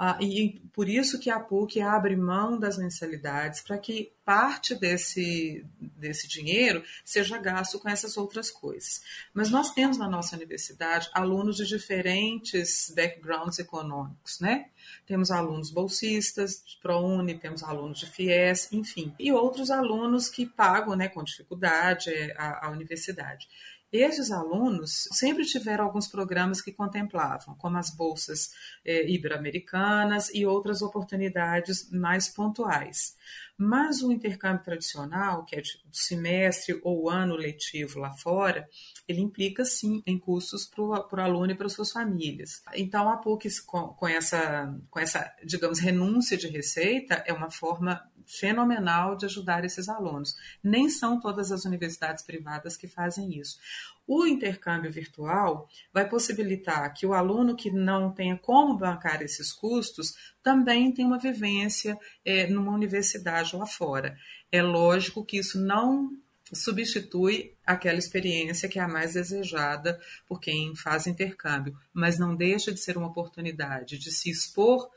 Ah, 0.00 0.16
e 0.20 0.60
por 0.72 0.88
isso 0.88 1.18
que 1.18 1.28
a 1.28 1.40
PUC 1.40 1.80
abre 1.80 2.14
mão 2.14 2.56
das 2.56 2.78
mensalidades 2.78 3.60
para 3.60 3.76
que 3.76 4.12
parte 4.24 4.76
desse, 4.76 5.66
desse 5.80 6.28
dinheiro 6.28 6.84
seja 7.04 7.36
gasto 7.36 7.80
com 7.80 7.88
essas 7.88 8.16
outras 8.16 8.48
coisas. 8.48 9.02
Mas 9.34 9.50
nós 9.50 9.72
temos 9.72 9.98
na 9.98 10.08
nossa 10.08 10.36
universidade 10.36 11.10
alunos 11.12 11.56
de 11.56 11.66
diferentes 11.66 12.92
backgrounds 12.94 13.58
econômicos, 13.58 14.38
né? 14.38 14.68
Temos 15.04 15.32
alunos 15.32 15.72
bolsistas 15.72 16.62
de 16.64 16.76
ProUni, 16.80 17.36
temos 17.36 17.64
alunos 17.64 17.98
de 17.98 18.06
FIES, 18.06 18.72
enfim, 18.72 19.12
e 19.18 19.32
outros 19.32 19.68
alunos 19.68 20.28
que 20.28 20.46
pagam 20.46 20.94
né, 20.94 21.08
com 21.08 21.24
dificuldade 21.24 22.10
a, 22.36 22.66
a 22.66 22.70
universidade. 22.70 23.48
Esses 23.90 24.30
alunos 24.30 25.08
sempre 25.12 25.46
tiveram 25.46 25.84
alguns 25.84 26.06
programas 26.08 26.60
que 26.60 26.72
contemplavam, 26.72 27.54
como 27.54 27.78
as 27.78 27.88
bolsas 27.88 28.50
eh, 28.84 29.08
ibero-americanas 29.08 30.30
e 30.34 30.44
outras 30.44 30.82
oportunidades 30.82 31.90
mais 31.90 32.28
pontuais. 32.28 33.16
Mas 33.56 34.02
o 34.02 34.12
intercâmbio 34.12 34.62
tradicional, 34.62 35.44
que 35.44 35.56
é 35.56 35.62
de 35.62 35.80
semestre 35.90 36.78
ou 36.84 37.08
ano 37.08 37.34
letivo 37.34 37.98
lá 37.98 38.12
fora, 38.12 38.68
ele 39.08 39.22
implica 39.22 39.64
sim 39.64 40.02
em 40.06 40.18
custos 40.18 40.66
para 40.66 40.82
o 40.82 41.20
aluno 41.20 41.50
e 41.50 41.56
para 41.56 41.68
suas 41.70 41.90
famílias. 41.90 42.62
Então 42.74 43.08
a 43.08 43.16
PUC, 43.16 43.48
com, 43.64 43.88
com, 43.88 44.06
essa, 44.06 44.78
com 44.90 45.00
essa, 45.00 45.34
digamos, 45.42 45.78
renúncia 45.78 46.36
de 46.36 46.46
receita, 46.46 47.24
é 47.26 47.32
uma 47.32 47.50
forma 47.50 48.00
fenomenal 48.28 49.16
de 49.16 49.24
ajudar 49.24 49.64
esses 49.64 49.88
alunos. 49.88 50.36
Nem 50.62 50.88
são 50.88 51.18
todas 51.18 51.50
as 51.50 51.64
universidades 51.64 52.22
privadas 52.22 52.76
que 52.76 52.86
fazem 52.86 53.38
isso. 53.38 53.58
O 54.06 54.26
intercâmbio 54.26 54.92
virtual 54.92 55.68
vai 55.92 56.08
possibilitar 56.08 56.92
que 56.94 57.06
o 57.06 57.14
aluno 57.14 57.56
que 57.56 57.70
não 57.70 58.10
tenha 58.12 58.36
como 58.36 58.76
bancar 58.76 59.22
esses 59.22 59.52
custos 59.52 60.14
também 60.42 60.92
tenha 60.92 61.08
uma 61.08 61.18
vivência 61.18 61.98
é, 62.24 62.46
numa 62.46 62.72
universidade 62.72 63.56
lá 63.56 63.66
fora. 63.66 64.16
É 64.52 64.62
lógico 64.62 65.24
que 65.24 65.38
isso 65.38 65.60
não 65.60 66.10
substitui 66.52 67.54
aquela 67.66 67.98
experiência 67.98 68.68
que 68.68 68.78
é 68.78 68.82
a 68.82 68.88
mais 68.88 69.14
desejada 69.14 70.00
por 70.26 70.40
quem 70.40 70.74
faz 70.74 71.06
intercâmbio, 71.06 71.76
mas 71.92 72.18
não 72.18 72.34
deixa 72.34 72.72
de 72.72 72.80
ser 72.80 72.96
uma 72.96 73.08
oportunidade 73.08 73.98
de 73.98 74.10
se 74.10 74.30
expor 74.30 74.88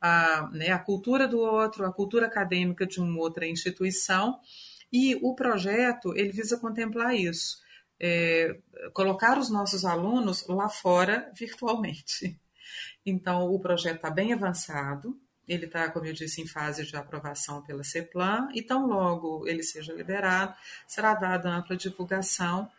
a, 0.00 0.48
né, 0.52 0.70
a 0.70 0.78
cultura 0.78 1.28
do 1.28 1.38
outro, 1.38 1.84
a 1.84 1.92
cultura 1.92 2.26
acadêmica 2.26 2.86
de 2.86 3.00
uma 3.00 3.20
outra 3.20 3.46
instituição, 3.46 4.40
e 4.92 5.14
o 5.22 5.34
projeto 5.34 6.16
ele 6.16 6.32
visa 6.32 6.58
contemplar 6.58 7.14
isso, 7.14 7.58
é, 7.98 8.58
colocar 8.92 9.38
os 9.38 9.50
nossos 9.50 9.84
alunos 9.84 10.46
lá 10.48 10.68
fora 10.68 11.30
virtualmente. 11.34 12.38
Então, 13.04 13.46
o 13.46 13.60
projeto 13.60 13.96
está 13.96 14.10
bem 14.10 14.32
avançado, 14.32 15.18
ele 15.46 15.66
está, 15.66 15.90
como 15.90 16.06
eu 16.06 16.12
disse, 16.12 16.40
em 16.40 16.46
fase 16.46 16.84
de 16.84 16.96
aprovação 16.96 17.62
pela 17.62 17.82
CEPLAN, 17.82 18.48
e 18.54 18.62
tão 18.62 18.86
logo 18.86 19.46
ele 19.48 19.62
seja 19.62 19.92
liberado, 19.92 20.54
será 20.86 21.14
dada 21.14 21.50
ampla 21.50 21.76
divulgação 21.76 22.70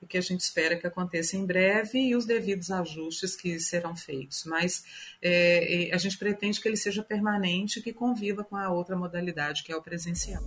o 0.00 0.06
que 0.06 0.16
a 0.16 0.20
gente 0.20 0.40
espera 0.40 0.76
que 0.76 0.86
aconteça 0.86 1.36
em 1.36 1.44
breve 1.44 1.98
e 1.98 2.16
os 2.16 2.24
devidos 2.24 2.70
ajustes 2.70 3.36
que 3.36 3.60
serão 3.60 3.94
feitos. 3.94 4.44
Mas 4.46 4.82
é, 5.20 5.90
a 5.92 5.98
gente 5.98 6.16
pretende 6.16 6.60
que 6.60 6.68
ele 6.68 6.76
seja 6.76 7.02
permanente 7.02 7.78
e 7.78 7.82
que 7.82 7.92
conviva 7.92 8.42
com 8.42 8.56
a 8.56 8.70
outra 8.70 8.96
modalidade, 8.96 9.62
que 9.62 9.72
é 9.72 9.76
o 9.76 9.82
presencial. 9.82 10.42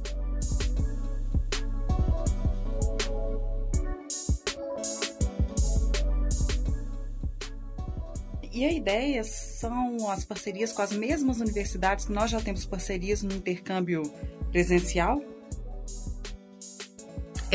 E 8.52 8.66
a 8.66 8.72
ideia 8.72 9.24
são 9.24 10.12
as 10.12 10.24
parcerias 10.24 10.72
com 10.72 10.84
as 10.84 10.92
mesmas 10.92 11.40
universidades 11.40 12.06
que 12.06 12.12
nós 12.12 12.30
já 12.30 12.40
temos 12.40 12.66
parcerias 12.66 13.24
no 13.24 13.34
intercâmbio 13.34 14.04
presencial? 14.52 15.33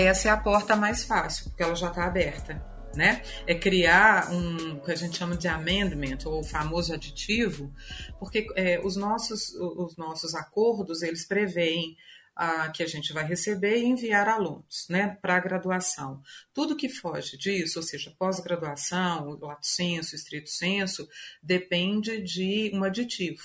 Essa 0.02 0.28
é 0.28 0.30
a 0.30 0.36
porta 0.36 0.76
mais 0.76 1.04
fácil, 1.04 1.44
porque 1.44 1.62
ela 1.62 1.74
já 1.74 1.88
está 1.88 2.04
aberta. 2.04 2.62
Né? 2.94 3.22
É 3.46 3.54
criar 3.54 4.32
um 4.32 4.80
que 4.80 4.90
a 4.90 4.96
gente 4.96 5.16
chama 5.16 5.36
de 5.36 5.46
amendment, 5.46 6.18
ou 6.24 6.42
famoso 6.42 6.92
aditivo, 6.92 7.72
porque 8.18 8.46
é, 8.56 8.80
os, 8.82 8.96
nossos, 8.96 9.54
os 9.54 9.96
nossos 9.96 10.34
acordos 10.34 11.02
eles 11.02 11.24
preveem 11.24 11.96
ah, 12.34 12.68
que 12.70 12.82
a 12.82 12.86
gente 12.86 13.12
vai 13.12 13.24
receber 13.24 13.78
e 13.78 13.86
enviar 13.86 14.28
alunos 14.28 14.86
né, 14.88 15.18
para 15.20 15.36
a 15.36 15.40
graduação. 15.40 16.22
Tudo 16.54 16.76
que 16.76 16.88
foge 16.88 17.36
disso, 17.36 17.80
ou 17.80 17.82
seja, 17.82 18.14
pós-graduação, 18.16 19.36
lato 19.40 19.66
senso, 19.66 20.14
estrito 20.14 20.48
senso, 20.48 21.08
depende 21.42 22.22
de 22.22 22.70
um 22.72 22.84
aditivo. 22.84 23.42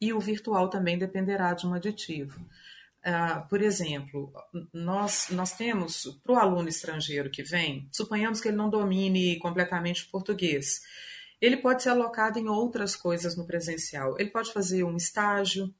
E 0.00 0.12
o 0.12 0.20
virtual 0.20 0.68
também 0.68 0.98
dependerá 0.98 1.54
de 1.54 1.66
um 1.66 1.72
aditivo. 1.72 2.44
Uh, 3.06 3.48
por 3.48 3.62
exemplo, 3.62 4.32
nós, 4.74 5.28
nós 5.30 5.52
temos, 5.52 6.18
para 6.24 6.32
o 6.32 6.38
aluno 6.38 6.68
estrangeiro 6.68 7.30
que 7.30 7.44
vem, 7.44 7.88
suponhamos 7.92 8.40
que 8.40 8.48
ele 8.48 8.56
não 8.56 8.68
domine 8.68 9.38
completamente 9.38 10.02
o 10.02 10.10
português. 10.10 10.80
Ele 11.40 11.56
pode 11.56 11.84
ser 11.84 11.90
alocado 11.90 12.38
em 12.40 12.48
outras 12.48 12.96
coisas 12.96 13.36
no 13.36 13.46
presencial. 13.46 14.16
Ele 14.18 14.30
pode 14.30 14.52
fazer 14.52 14.82
um 14.82 14.96
estágio, 14.96 15.72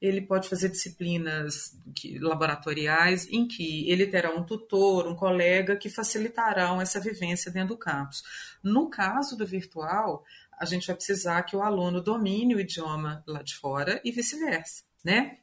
ele 0.00 0.22
pode 0.22 0.48
fazer 0.48 0.70
disciplinas 0.70 1.78
laboratoriais 2.18 3.28
em 3.28 3.46
que 3.46 3.88
ele 3.88 4.08
terá 4.08 4.34
um 4.34 4.42
tutor, 4.42 5.06
um 5.06 5.14
colega 5.14 5.76
que 5.76 5.88
facilitarão 5.88 6.80
essa 6.80 6.98
vivência 6.98 7.52
dentro 7.52 7.76
do 7.76 7.78
campus. 7.78 8.24
No 8.60 8.90
caso 8.90 9.36
do 9.36 9.46
virtual, 9.46 10.24
a 10.58 10.64
gente 10.64 10.88
vai 10.88 10.96
precisar 10.96 11.42
que 11.42 11.54
o 11.54 11.62
aluno 11.62 12.02
domine 12.02 12.56
o 12.56 12.60
idioma 12.60 13.22
lá 13.24 13.42
de 13.42 13.54
fora 13.54 14.00
e 14.04 14.10
vice-versa, 14.10 14.82
né? 15.04 15.38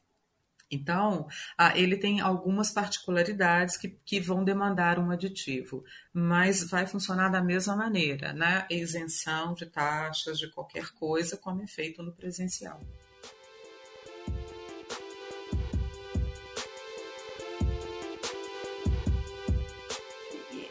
Então, 0.70 1.26
ah, 1.58 1.76
ele 1.76 1.96
tem 1.96 2.20
algumas 2.20 2.70
particularidades 2.70 3.76
que, 3.76 3.88
que 3.88 4.20
vão 4.20 4.44
demandar 4.44 4.98
um 4.98 5.10
aditivo, 5.10 5.84
mas 6.12 6.62
vai 6.68 6.86
funcionar 6.86 7.28
da 7.28 7.42
mesma 7.42 7.74
maneira, 7.74 8.32
na 8.32 8.60
né? 8.60 8.66
isenção 8.70 9.52
de 9.52 9.66
taxas, 9.66 10.38
de 10.38 10.48
qualquer 10.48 10.90
coisa, 10.92 11.36
como 11.36 11.62
é 11.62 11.66
feito 11.66 12.02
no 12.02 12.12
presencial. 12.12 12.80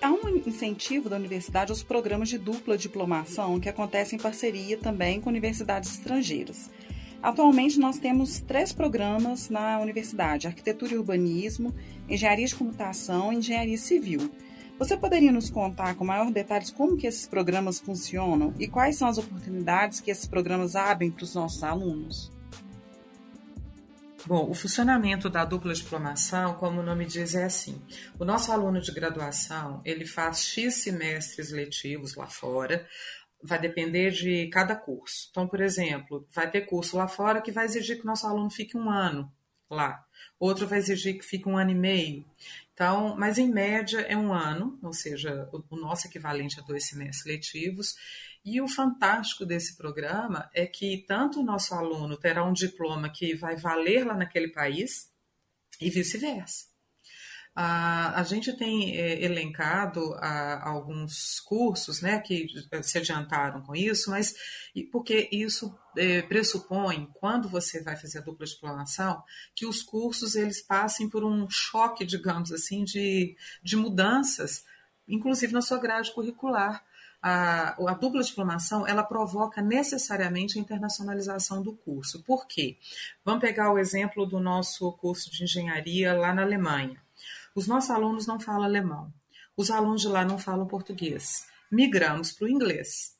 Há 0.01 0.11
um 0.11 0.29
incentivo 0.47 1.09
da 1.09 1.17
universidade 1.17 1.71
aos 1.71 1.83
programas 1.83 2.29
de 2.29 2.37
dupla 2.37 2.77
diplomação 2.77 3.59
que 3.59 3.67
acontecem 3.67 4.17
em 4.17 4.21
parceria 4.21 4.77
também 4.77 5.19
com 5.19 5.29
universidades 5.29 5.91
estrangeiras. 5.91 6.69
Atualmente 7.21 7.79
nós 7.79 7.99
temos 7.99 8.39
três 8.39 8.71
programas 8.71 9.49
na 9.49 9.79
universidade: 9.79 10.47
Arquitetura 10.47 10.93
e 10.93 10.97
Urbanismo, 10.97 11.75
Engenharia 12.07 12.47
de 12.47 12.55
Computação 12.55 13.31
e 13.33 13.37
Engenharia 13.37 13.77
Civil. 13.77 14.31
Você 14.77 14.95
poderia 14.95 15.31
nos 15.31 15.49
contar 15.49 15.95
com 15.95 16.05
maior 16.05 16.31
detalhes 16.31 16.71
como 16.71 16.95
que 16.95 17.05
esses 17.05 17.27
programas 17.27 17.81
funcionam 17.81 18.53
e 18.57 18.65
quais 18.65 18.95
são 18.95 19.09
as 19.09 19.17
oportunidades 19.17 19.99
que 19.99 20.09
esses 20.09 20.25
programas 20.25 20.73
abrem 20.73 21.11
para 21.11 21.25
os 21.25 21.35
nossos 21.35 21.61
alunos? 21.61 22.31
Bom, 24.25 24.49
o 24.49 24.53
funcionamento 24.53 25.29
da 25.29 25.43
dupla 25.43 25.73
diplomação, 25.73 26.53
como 26.55 26.81
o 26.81 26.83
nome 26.83 27.05
diz, 27.05 27.35
é 27.35 27.45
assim. 27.45 27.81
O 28.17 28.25
nosso 28.25 28.51
aluno 28.51 28.81
de 28.81 28.91
graduação, 28.91 29.81
ele 29.85 30.05
faz 30.05 30.43
X 30.43 30.75
semestres 30.75 31.51
letivos 31.51 32.15
lá 32.15 32.27
fora, 32.27 32.85
vai 33.41 33.59
depender 33.59 34.11
de 34.11 34.47
cada 34.47 34.75
curso. 34.75 35.27
Então, 35.31 35.47
por 35.47 35.61
exemplo, 35.61 36.27
vai 36.31 36.49
ter 36.49 36.61
curso 36.61 36.97
lá 36.97 37.07
fora 37.07 37.41
que 37.41 37.51
vai 37.51 37.65
exigir 37.65 37.97
que 37.97 38.03
o 38.03 38.07
nosso 38.07 38.27
aluno 38.27 38.49
fique 38.49 38.77
um 38.77 38.89
ano 38.89 39.31
lá. 39.69 40.03
Outro 40.39 40.67
vai 40.67 40.79
exigir 40.79 41.17
que 41.17 41.25
fique 41.25 41.47
um 41.47 41.57
ano 41.57 41.71
e 41.71 41.75
meio. 41.75 42.25
Então, 42.73 43.15
mas 43.17 43.37
em 43.37 43.49
média 43.49 43.99
é 44.01 44.15
um 44.15 44.33
ano, 44.33 44.79
ou 44.81 44.93
seja, 44.93 45.49
o, 45.51 45.75
nosso 45.75 46.07
equivalente 46.07 46.59
a 46.59 46.63
dois 46.63 46.87
semestres 46.87 47.25
letivos. 47.25 47.95
E 48.43 48.61
o 48.61 48.69
fantástico 48.69 49.45
desse 49.45 49.75
programa 49.75 50.49
é 50.53 50.65
que 50.65 51.03
tanto 51.05 51.41
o 51.41 51.43
nosso 51.43 51.73
aluno 51.73 52.17
terá 52.17 52.43
um 52.43 52.53
diploma 52.53 53.09
que 53.09 53.35
vai 53.35 53.57
valer 53.57 54.05
lá 54.05 54.15
naquele 54.15 54.47
país 54.47 55.11
e 55.79 55.89
vice-versa. 55.89 56.68
A, 57.55 58.19
a 58.19 58.23
gente 58.23 58.53
tem 58.53 58.95
é, 58.95 59.23
elencado 59.23 60.15
alguns 60.61 61.39
cursos 61.41 62.01
né, 62.01 62.19
que 62.19 62.47
eh, 62.71 62.83
se 62.83 62.97
adiantaram 62.97 63.61
com 63.61 63.75
isso, 63.75 64.11
mas 64.11 64.33
porque 64.91 65.27
isso 65.31 65.77
é, 65.97 66.21
pressupõe, 66.21 67.09
quando 67.13 67.49
você 67.49 67.83
vai 67.83 67.97
fazer 67.97 68.19
a 68.19 68.21
dupla 68.21 68.45
diplomação, 68.45 69.21
que 69.55 69.65
os 69.65 69.81
cursos 69.81 70.35
eles 70.35 70.61
passem 70.61 71.09
por 71.09 71.23
um 71.23 71.49
choque, 71.49 72.05
digamos 72.05 72.51
assim, 72.51 72.83
de, 72.83 73.35
de 73.61 73.75
mudanças, 73.75 74.63
inclusive 75.07 75.51
na 75.51 75.61
sua 75.61 75.79
grade 75.79 76.13
curricular. 76.13 76.83
A, 77.21 77.71
a, 77.71 77.93
dupla 77.95 78.23
diplomação 78.23 78.87
ela 78.87 79.03
provoca 79.03 79.61
necessariamente 79.61 80.57
a 80.57 80.61
internacionalização 80.61 81.61
do 81.61 81.75
curso. 81.75 82.23
Por 82.23 82.47
quê? 82.47 82.77
Vamos 83.25 83.41
pegar 83.41 83.73
o 83.73 83.77
exemplo 83.77 84.25
do 84.25 84.39
nosso 84.39 84.89
curso 84.93 85.29
de 85.29 85.43
engenharia 85.43 86.13
lá 86.13 86.33
na 86.33 86.43
Alemanha. 86.43 87.01
Os 87.59 87.67
nossos 87.67 87.89
alunos 87.89 88.25
não 88.25 88.39
falam 88.39 88.63
alemão. 88.63 89.13
Os 89.57 89.69
alunos 89.69 89.99
de 89.99 90.07
lá 90.07 90.23
não 90.23 90.37
falam 90.37 90.65
português. 90.65 91.45
Migramos 91.69 92.31
para 92.31 92.45
o 92.45 92.49
inglês. 92.49 93.17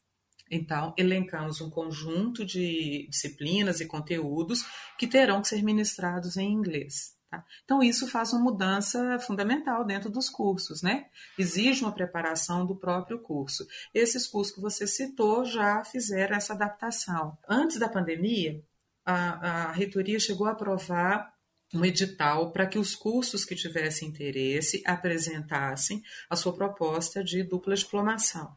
Então, 0.50 0.94
elencamos 0.98 1.60
um 1.60 1.70
conjunto 1.70 2.46
de 2.46 3.06
disciplinas 3.10 3.82
e 3.82 3.86
conteúdos 3.86 4.64
que 4.98 5.08
terão 5.08 5.42
que 5.42 5.50
ser 5.50 5.62
ministrados 5.62 6.38
em 6.38 6.50
inglês. 6.54 7.18
Tá? 7.30 7.44
Então, 7.66 7.84
isso 7.84 8.08
faz 8.08 8.32
uma 8.32 8.42
mudança 8.42 9.20
fundamental 9.20 9.84
dentro 9.84 10.10
dos 10.10 10.30
cursos, 10.30 10.82
né? 10.82 11.08
Exige 11.38 11.84
uma 11.84 11.92
preparação 11.92 12.66
do 12.66 12.78
próprio 12.78 13.20
curso. 13.20 13.68
Esses 13.94 14.26
cursos 14.26 14.56
que 14.56 14.62
você 14.62 14.88
citou 14.88 15.44
já 15.44 15.84
fizeram 15.84 16.38
essa 16.38 16.54
adaptação. 16.54 17.38
Antes 17.46 17.78
da 17.78 17.90
pandemia, 17.90 18.64
a, 19.06 19.68
a 19.68 19.72
reitoria 19.74 20.18
chegou 20.18 20.48
a 20.48 20.52
aprovar 20.52 21.38
um 21.74 21.86
edital 21.86 22.52
para 22.52 22.66
que 22.66 22.80
os 22.80 22.96
cursos 22.96 23.46
que 23.46 23.56
tivessem 23.56 24.10
interesse 24.10 24.82
apresentassem 24.86 26.04
a 26.30 26.36
sua 26.36 26.54
proposta 26.54 27.24
de 27.24 27.44
dupla 27.44 27.76
diplomação. 27.76 28.56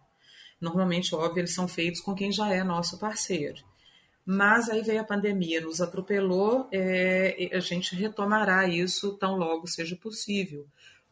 Normalmente, 0.61 1.15
óbvio, 1.15 1.41
eles 1.41 1.55
são 1.55 1.67
feitos 1.67 2.01
com 2.01 2.15
quem 2.15 2.31
já 2.31 2.53
é 2.53 2.63
nosso 2.63 2.99
parceiro. 2.99 3.63
Mas 4.25 4.69
aí 4.69 4.83
veio 4.83 5.01
a 5.01 5.05
pandemia, 5.05 5.61
nos 5.61 5.81
atropelou, 5.81 6.69
é, 6.71 7.51
a 7.53 7.59
gente 7.59 7.97
retomará 7.97 8.69
isso 8.69 9.17
tão 9.19 9.37
logo 9.37 9.67
seja 9.67 9.97
possível, 9.97 10.65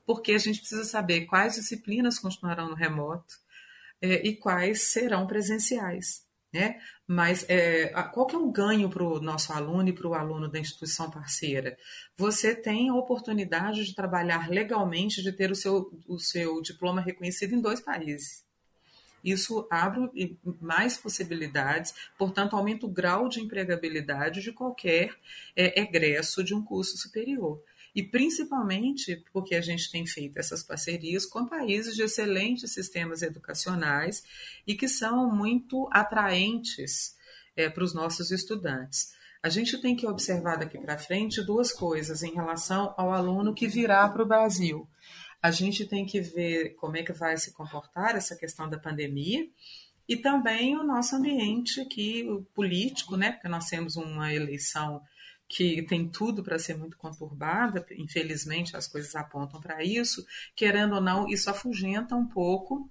porque 0.06 0.32
a 0.32 0.38
gente 0.38 0.60
precisa 0.60 0.84
saber 0.84 1.22
quais 1.22 1.56
disciplinas 1.56 2.20
continuarão 2.20 2.68
no 2.68 2.76
remoto 2.76 3.34
é, 4.00 4.26
e 4.26 4.36
quais 4.36 4.92
serão 4.92 5.26
presenciais. 5.26 6.24
Né? 6.52 6.80
Mas 7.06 7.46
é, 7.48 7.88
qual 8.12 8.26
que 8.26 8.34
é 8.34 8.38
o 8.38 8.50
ganho 8.50 8.90
para 8.90 9.04
o 9.04 9.20
nosso 9.20 9.52
aluno 9.52 9.88
e 9.88 9.92
para 9.92 10.08
o 10.08 10.14
aluno 10.14 10.48
da 10.48 10.58
instituição 10.58 11.08
parceira? 11.08 11.76
Você 12.16 12.56
tem 12.56 12.88
a 12.88 12.94
oportunidade 12.94 13.84
de 13.84 13.94
trabalhar 13.94 14.50
legalmente, 14.50 15.22
de 15.22 15.30
ter 15.30 15.52
o 15.52 15.54
seu, 15.54 15.92
o 16.08 16.18
seu 16.18 16.60
diploma 16.60 17.00
reconhecido 17.00 17.54
em 17.54 17.60
dois 17.60 17.80
países. 17.80 18.44
Isso 19.22 19.68
abre 19.70 20.38
mais 20.60 20.96
possibilidades, 20.96 21.94
portanto, 22.18 22.56
aumenta 22.56 22.86
o 22.86 22.90
grau 22.90 23.28
de 23.28 23.38
empregabilidade 23.38 24.40
de 24.40 24.50
qualquer 24.50 25.14
é, 25.54 25.80
egresso 25.80 26.42
de 26.42 26.54
um 26.54 26.64
curso 26.64 26.96
superior 26.96 27.62
e 27.94 28.02
principalmente 28.02 29.22
porque 29.32 29.54
a 29.54 29.60
gente 29.60 29.90
tem 29.90 30.06
feito 30.06 30.38
essas 30.38 30.62
parcerias 30.62 31.26
com 31.26 31.46
países 31.46 31.96
de 31.96 32.02
excelentes 32.02 32.72
sistemas 32.72 33.22
educacionais 33.22 34.22
e 34.66 34.74
que 34.74 34.88
são 34.88 35.34
muito 35.34 35.88
atraentes 35.92 37.16
é, 37.56 37.68
para 37.68 37.84
os 37.84 37.92
nossos 37.94 38.30
estudantes. 38.30 39.12
A 39.42 39.48
gente 39.48 39.78
tem 39.78 39.96
que 39.96 40.06
observar 40.06 40.56
daqui 40.56 40.78
para 40.78 40.98
frente 40.98 41.42
duas 41.42 41.72
coisas 41.72 42.22
em 42.22 42.34
relação 42.34 42.94
ao 42.96 43.12
aluno 43.12 43.54
que 43.54 43.66
virá 43.66 44.08
para 44.08 44.22
o 44.22 44.26
Brasil. 44.26 44.86
A 45.42 45.50
gente 45.50 45.86
tem 45.86 46.04
que 46.04 46.20
ver 46.20 46.74
como 46.74 46.98
é 46.98 47.02
que 47.02 47.12
vai 47.12 47.36
se 47.38 47.52
comportar 47.52 48.16
essa 48.16 48.36
questão 48.36 48.68
da 48.68 48.78
pandemia 48.78 49.48
e 50.06 50.16
também 50.16 50.76
o 50.76 50.82
nosso 50.82 51.16
ambiente 51.16 51.80
aqui, 51.80 52.26
político, 52.52 53.16
né? 53.16 53.32
Porque 53.32 53.48
nós 53.48 53.66
temos 53.66 53.96
uma 53.96 54.34
eleição 54.34 55.00
que 55.50 55.82
tem 55.82 56.08
tudo 56.08 56.44
para 56.44 56.60
ser 56.60 56.78
muito 56.78 56.96
conturbada, 56.96 57.84
infelizmente 57.98 58.76
as 58.76 58.86
coisas 58.86 59.16
apontam 59.16 59.60
para 59.60 59.82
isso, 59.82 60.24
querendo 60.54 60.94
ou 60.94 61.00
não, 61.00 61.28
isso 61.28 61.50
afugenta 61.50 62.14
um 62.14 62.24
pouco 62.24 62.88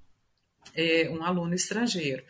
é, 0.76 1.10
um 1.10 1.24
aluno 1.24 1.54
estrangeiro. 1.54 2.22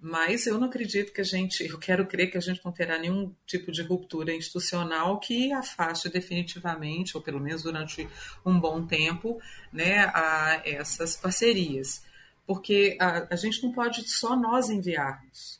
Mas 0.00 0.46
eu 0.46 0.58
não 0.58 0.66
acredito 0.66 1.12
que 1.12 1.20
a 1.20 1.24
gente, 1.24 1.62
eu 1.62 1.78
quero 1.78 2.06
crer 2.06 2.30
que 2.30 2.38
a 2.38 2.40
gente 2.40 2.64
não 2.64 2.72
terá 2.72 2.98
nenhum 2.98 3.34
tipo 3.44 3.70
de 3.70 3.82
ruptura 3.82 4.34
institucional 4.34 5.20
que 5.20 5.52
afaste 5.52 6.08
definitivamente, 6.08 7.14
ou 7.14 7.22
pelo 7.22 7.38
menos 7.38 7.62
durante 7.62 8.08
um 8.46 8.58
bom 8.58 8.86
tempo, 8.86 9.38
né, 9.70 10.06
a 10.14 10.62
essas 10.64 11.16
parcerias. 11.16 12.02
Porque 12.46 12.96
a, 12.98 13.34
a 13.34 13.36
gente 13.36 13.62
não 13.62 13.72
pode 13.72 14.08
só 14.08 14.34
nós 14.34 14.70
enviarmos 14.70 15.59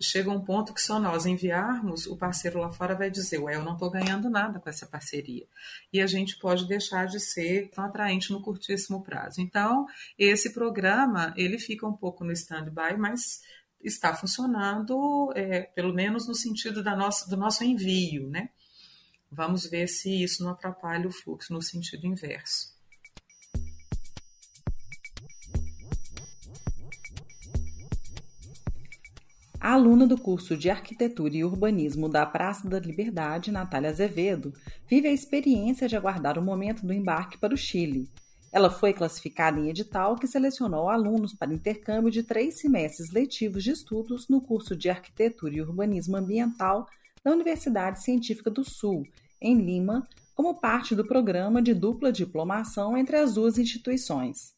chega 0.00 0.30
um 0.30 0.40
ponto 0.44 0.74
que 0.74 0.80
só 0.80 0.98
nós 0.98 1.26
enviarmos, 1.26 2.06
o 2.06 2.16
parceiro 2.16 2.60
lá 2.60 2.70
fora 2.70 2.94
vai 2.94 3.10
dizer, 3.10 3.38
ué, 3.38 3.56
eu 3.56 3.64
não 3.64 3.74
estou 3.74 3.90
ganhando 3.90 4.28
nada 4.28 4.58
com 4.58 4.68
essa 4.68 4.86
parceria. 4.86 5.46
E 5.92 6.00
a 6.00 6.06
gente 6.06 6.38
pode 6.38 6.66
deixar 6.66 7.06
de 7.06 7.20
ser 7.20 7.70
tão 7.70 7.84
atraente 7.84 8.32
no 8.32 8.42
curtíssimo 8.42 9.02
prazo. 9.02 9.40
Então, 9.40 9.86
esse 10.18 10.52
programa, 10.52 11.32
ele 11.36 11.58
fica 11.58 11.86
um 11.86 11.96
pouco 11.96 12.24
no 12.24 12.32
stand-by, 12.32 12.96
mas 12.98 13.42
está 13.80 14.14
funcionando, 14.14 15.32
é, 15.36 15.62
pelo 15.62 15.94
menos 15.94 16.26
no 16.26 16.34
sentido 16.34 16.82
da 16.82 16.96
nossa, 16.96 17.28
do 17.28 17.36
nosso 17.36 17.62
envio, 17.62 18.28
né? 18.28 18.48
Vamos 19.30 19.66
ver 19.66 19.88
se 19.88 20.22
isso 20.22 20.42
não 20.42 20.52
atrapalha 20.52 21.06
o 21.06 21.12
fluxo 21.12 21.52
no 21.52 21.60
sentido 21.60 22.06
inverso. 22.06 22.73
Aluna 29.72 30.06
do 30.06 30.18
curso 30.18 30.58
de 30.58 30.68
Arquitetura 30.68 31.34
e 31.34 31.42
Urbanismo 31.42 32.06
da 32.06 32.26
Praça 32.26 32.68
da 32.68 32.78
Liberdade, 32.78 33.50
Natália 33.50 33.88
Azevedo, 33.88 34.52
vive 34.86 35.08
a 35.08 35.12
experiência 35.12 35.88
de 35.88 35.96
aguardar 35.96 36.38
o 36.38 36.44
momento 36.44 36.84
do 36.84 36.92
embarque 36.92 37.38
para 37.38 37.54
o 37.54 37.56
Chile. 37.56 38.06
Ela 38.52 38.68
foi 38.68 38.92
classificada 38.92 39.58
em 39.58 39.70
edital 39.70 40.16
que 40.16 40.26
selecionou 40.26 40.90
alunos 40.90 41.32
para 41.32 41.54
intercâmbio 41.54 42.10
de 42.10 42.22
três 42.22 42.60
semestres 42.60 43.10
letivos 43.10 43.64
de 43.64 43.70
estudos 43.70 44.28
no 44.28 44.38
curso 44.38 44.76
de 44.76 44.90
Arquitetura 44.90 45.54
e 45.54 45.62
Urbanismo 45.62 46.18
Ambiental 46.18 46.86
da 47.24 47.32
Universidade 47.32 48.02
Científica 48.02 48.50
do 48.50 48.62
Sul, 48.62 49.02
em 49.40 49.56
Lima, 49.56 50.06
como 50.34 50.60
parte 50.60 50.94
do 50.94 51.06
programa 51.06 51.62
de 51.62 51.72
dupla 51.72 52.12
diplomação 52.12 52.98
entre 52.98 53.16
as 53.16 53.32
duas 53.32 53.56
instituições. 53.56 54.52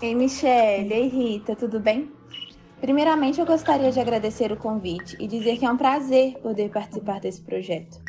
Ei, 0.00 0.14
Michelle, 0.14 0.92
ei, 0.92 1.08
Rita, 1.08 1.56
tudo 1.56 1.80
bem? 1.80 2.21
Primeiramente, 2.82 3.38
eu 3.38 3.46
gostaria 3.46 3.92
de 3.92 4.00
agradecer 4.00 4.50
o 4.50 4.56
convite 4.56 5.16
e 5.20 5.28
dizer 5.28 5.56
que 5.56 5.64
é 5.64 5.70
um 5.70 5.76
prazer 5.76 6.36
poder 6.40 6.68
participar 6.68 7.20
desse 7.20 7.40
projeto. 7.40 8.02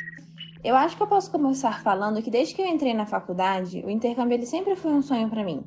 Eu 0.64 0.76
acho 0.76 0.98
que 0.98 1.04
eu 1.04 1.06
posso 1.06 1.30
começar 1.30 1.84
falando 1.84 2.24
que 2.24 2.32
desde 2.32 2.56
que 2.56 2.62
eu 2.64 2.66
entrei 2.66 2.92
na 2.92 3.06
faculdade, 3.06 3.84
o 3.86 3.90
intercâmbio 3.92 4.34
ele 4.34 4.48
sempre 4.48 4.76
foi 4.76 4.92
um 4.92 5.04
sonho 5.04 5.30
para 5.30 5.44
mim. 5.44 5.64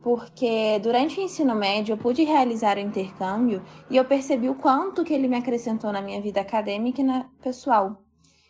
Porque 0.00 0.78
durante 0.78 1.18
o 1.18 1.22
ensino 1.24 1.52
médio 1.56 1.94
eu 1.94 1.96
pude 1.96 2.22
realizar 2.22 2.76
o 2.76 2.80
intercâmbio 2.80 3.60
e 3.90 3.96
eu 3.96 4.04
percebi 4.04 4.48
o 4.48 4.54
quanto 4.54 5.02
que 5.02 5.12
ele 5.12 5.26
me 5.26 5.36
acrescentou 5.36 5.90
na 5.90 6.00
minha 6.00 6.20
vida 6.20 6.40
acadêmica 6.40 7.00
e 7.00 7.04
na 7.04 7.26
pessoal. 7.42 8.04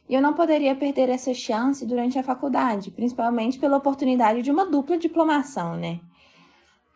E 0.06 0.14
eu 0.14 0.20
não 0.20 0.34
poderia 0.34 0.76
perder 0.76 1.08
essa 1.08 1.32
chance 1.32 1.86
durante 1.86 2.18
a 2.18 2.22
faculdade, 2.22 2.90
principalmente 2.90 3.58
pela 3.58 3.78
oportunidade 3.78 4.42
de 4.42 4.50
uma 4.50 4.66
dupla 4.66 4.98
diplomação, 4.98 5.76
né? 5.76 5.98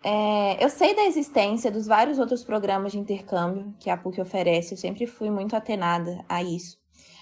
É, 0.08 0.64
eu 0.64 0.70
sei 0.70 0.94
da 0.94 1.04
existência 1.04 1.68
dos 1.68 1.88
vários 1.88 2.20
outros 2.20 2.44
programas 2.44 2.92
de 2.92 2.98
intercâmbio 2.98 3.74
que 3.80 3.90
a 3.90 3.96
PUC 3.96 4.20
oferece, 4.20 4.72
eu 4.72 4.78
sempre 4.78 5.04
fui 5.04 5.30
muito 5.30 5.56
atenada 5.56 6.24
a 6.28 6.44
isso. 6.44 6.78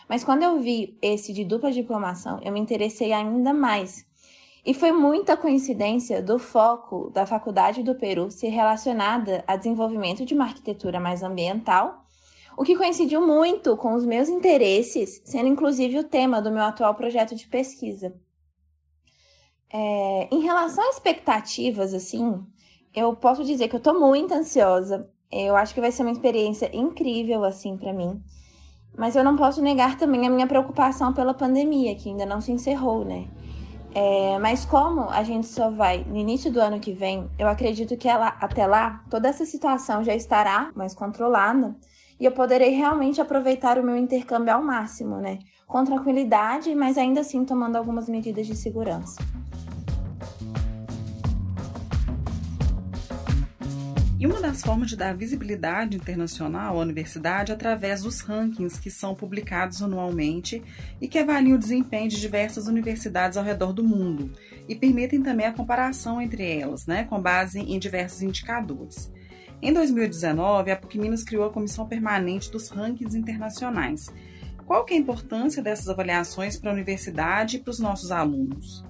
Mas 0.07 0.23
quando 0.23 0.43
eu 0.43 0.61
vi 0.61 0.99
esse 1.01 1.33
de 1.33 1.47
dupla 1.47 1.73
diplomação, 1.73 2.39
eu 2.43 2.53
me 2.53 2.61
interessei 2.61 3.11
ainda 3.11 3.55
mais. 3.55 4.05
E 4.67 4.75
foi 4.75 4.93
muita 4.93 5.35
coincidência 5.35 6.21
do 6.21 6.39
foco 6.39 7.09
da 7.09 7.25
Faculdade 7.25 7.83
do 7.83 7.95
Peru 7.95 8.31
ser 8.31 8.49
relacionada 8.49 9.43
a 9.47 9.57
desenvolvimento 9.57 10.27
de 10.27 10.35
uma 10.35 10.45
arquitetura 10.45 11.01
mais 11.01 11.23
ambiental, 11.23 12.05
o 12.55 12.65
que 12.65 12.77
coincidiu 12.77 13.27
muito 13.27 13.79
com 13.79 13.95
os 13.95 14.05
meus 14.05 14.29
interesses, 14.29 15.23
sendo 15.25 15.49
inclusive 15.49 16.01
o 16.01 16.05
tema 16.05 16.43
do 16.43 16.53
meu 16.53 16.65
atual 16.65 16.95
projeto 16.95 17.35
de 17.35 17.47
pesquisa. 17.47 18.15
É, 19.73 20.29
em 20.31 20.41
relação 20.43 20.85
a 20.85 20.91
expectativas, 20.91 21.95
assim, 21.95 22.47
eu 22.95 23.15
posso 23.17 23.45
dizer 23.45 23.69
que 23.69 23.77
eu 23.77 23.81
tô 23.81 23.99
muito 23.99 24.33
ansiosa. 24.33 25.09
Eu 25.31 25.57
acho 25.57 25.75
que 25.75 25.81
vai 25.81 25.91
ser 25.91 26.03
uma 26.03 26.13
experiência 26.13 26.71
incrível, 26.75 27.45
assim, 27.45 27.77
para 27.77 27.93
mim. 27.93 28.23
Mas 28.97 29.17
eu 29.17 29.25
não 29.25 29.37
posso 29.37 29.61
negar 29.61 29.99
também 29.99 30.27
a 30.27 30.31
minha 30.31 30.47
preocupação 30.47 31.13
pela 31.13 31.35
pandemia, 31.35 31.97
que 31.97 32.09
ainda 32.09 32.25
não 32.25 32.41
se 32.41 32.53
encerrou, 32.53 33.05
né? 33.05 33.27
É, 33.93 34.39
mas 34.39 34.65
como 34.65 35.09
a 35.11 35.23
gente 35.23 35.47
só 35.47 35.71
vai 35.71 36.05
no 36.05 36.17
início 36.17 36.53
do 36.53 36.61
ano 36.61 36.81
que 36.81 36.93
vem, 36.93 37.29
eu 37.39 37.49
acredito 37.49 37.97
que 37.97 38.09
ela, 38.09 38.29
até 38.41 38.67
lá 38.67 39.05
toda 39.09 39.29
essa 39.29 39.45
situação 39.45 40.03
já 40.03 40.15
estará 40.15 40.71
mais 40.75 40.95
controlada 40.95 41.77
e 42.19 42.25
eu 42.25 42.33
poderei 42.33 42.71
realmente 42.71 43.21
aproveitar 43.21 43.79
o 43.79 43.85
meu 43.85 43.97
intercâmbio 43.97 44.53
ao 44.55 44.63
máximo, 44.63 45.17
né? 45.19 45.39
Com 45.67 45.85
tranquilidade, 45.85 46.75
mas 46.75 46.99
ainda 46.99 47.21
assim 47.21 47.45
tomando 47.45 47.77
algumas 47.77 48.09
medidas 48.09 48.47
de 48.47 48.57
segurança. 48.57 49.21
E 54.25 54.27
uma 54.27 54.41
das 54.41 54.63
formas 54.63 54.89
de 54.89 54.97
dar 54.97 55.15
visibilidade 55.15 55.99
internacional 55.99 56.79
à 56.79 56.81
universidade 56.81 57.53
é 57.53 57.55
através 57.55 58.01
dos 58.01 58.23
rankings 58.23 58.81
que 58.81 58.91
são 58.91 59.15
publicados 59.15 59.83
anualmente 59.83 60.63
e 60.99 61.07
que 61.07 61.19
avaliam 61.19 61.57
o 61.57 61.59
desempenho 61.59 62.09
de 62.09 62.19
diversas 62.19 62.67
universidades 62.67 63.37
ao 63.37 63.45
redor 63.45 63.75
do 63.75 63.85
mundo 63.85 64.33
e 64.67 64.75
permitem 64.75 65.23
também 65.23 65.45
a 65.45 65.53
comparação 65.53 66.23
entre 66.23 66.59
elas, 66.59 66.87
né, 66.87 67.05
com 67.05 67.21
base 67.21 67.61
em 67.61 67.79
diversos 67.79 68.23
indicadores. 68.23 69.13
Em 69.61 69.75
2019, 69.75 70.71
a 70.71 70.77
PUC 70.77 70.99
Minas 70.99 71.23
criou 71.23 71.45
a 71.45 71.53
Comissão 71.53 71.87
Permanente 71.87 72.51
dos 72.51 72.71
Rankings 72.71 73.15
Internacionais. 73.15 74.09
Qual 74.65 74.87
que 74.87 74.95
é 74.95 74.97
a 74.97 75.01
importância 75.01 75.63
dessas 75.63 75.91
avaliações 75.91 76.57
para 76.57 76.71
a 76.71 76.73
universidade 76.73 77.59
e 77.59 77.61
para 77.61 77.73
os 77.73 77.79
nossos 77.79 78.11
alunos? 78.11 78.83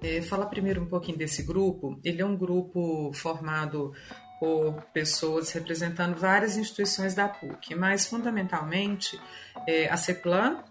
É, 0.00 0.22
falar 0.22 0.46
primeiro 0.46 0.82
um 0.82 0.86
pouquinho 0.86 1.18
desse 1.18 1.42
grupo. 1.42 1.98
Ele 2.04 2.22
é 2.22 2.24
um 2.24 2.36
grupo 2.36 3.10
formado 3.12 3.92
por 4.38 4.82
pessoas 4.92 5.50
representando 5.50 6.16
várias 6.16 6.56
instituições 6.56 7.14
da 7.14 7.28
PUC, 7.28 7.74
mas 7.74 8.06
fundamentalmente 8.06 9.18
é, 9.66 9.88
a 9.88 9.96
CEPLAN, 9.96 10.62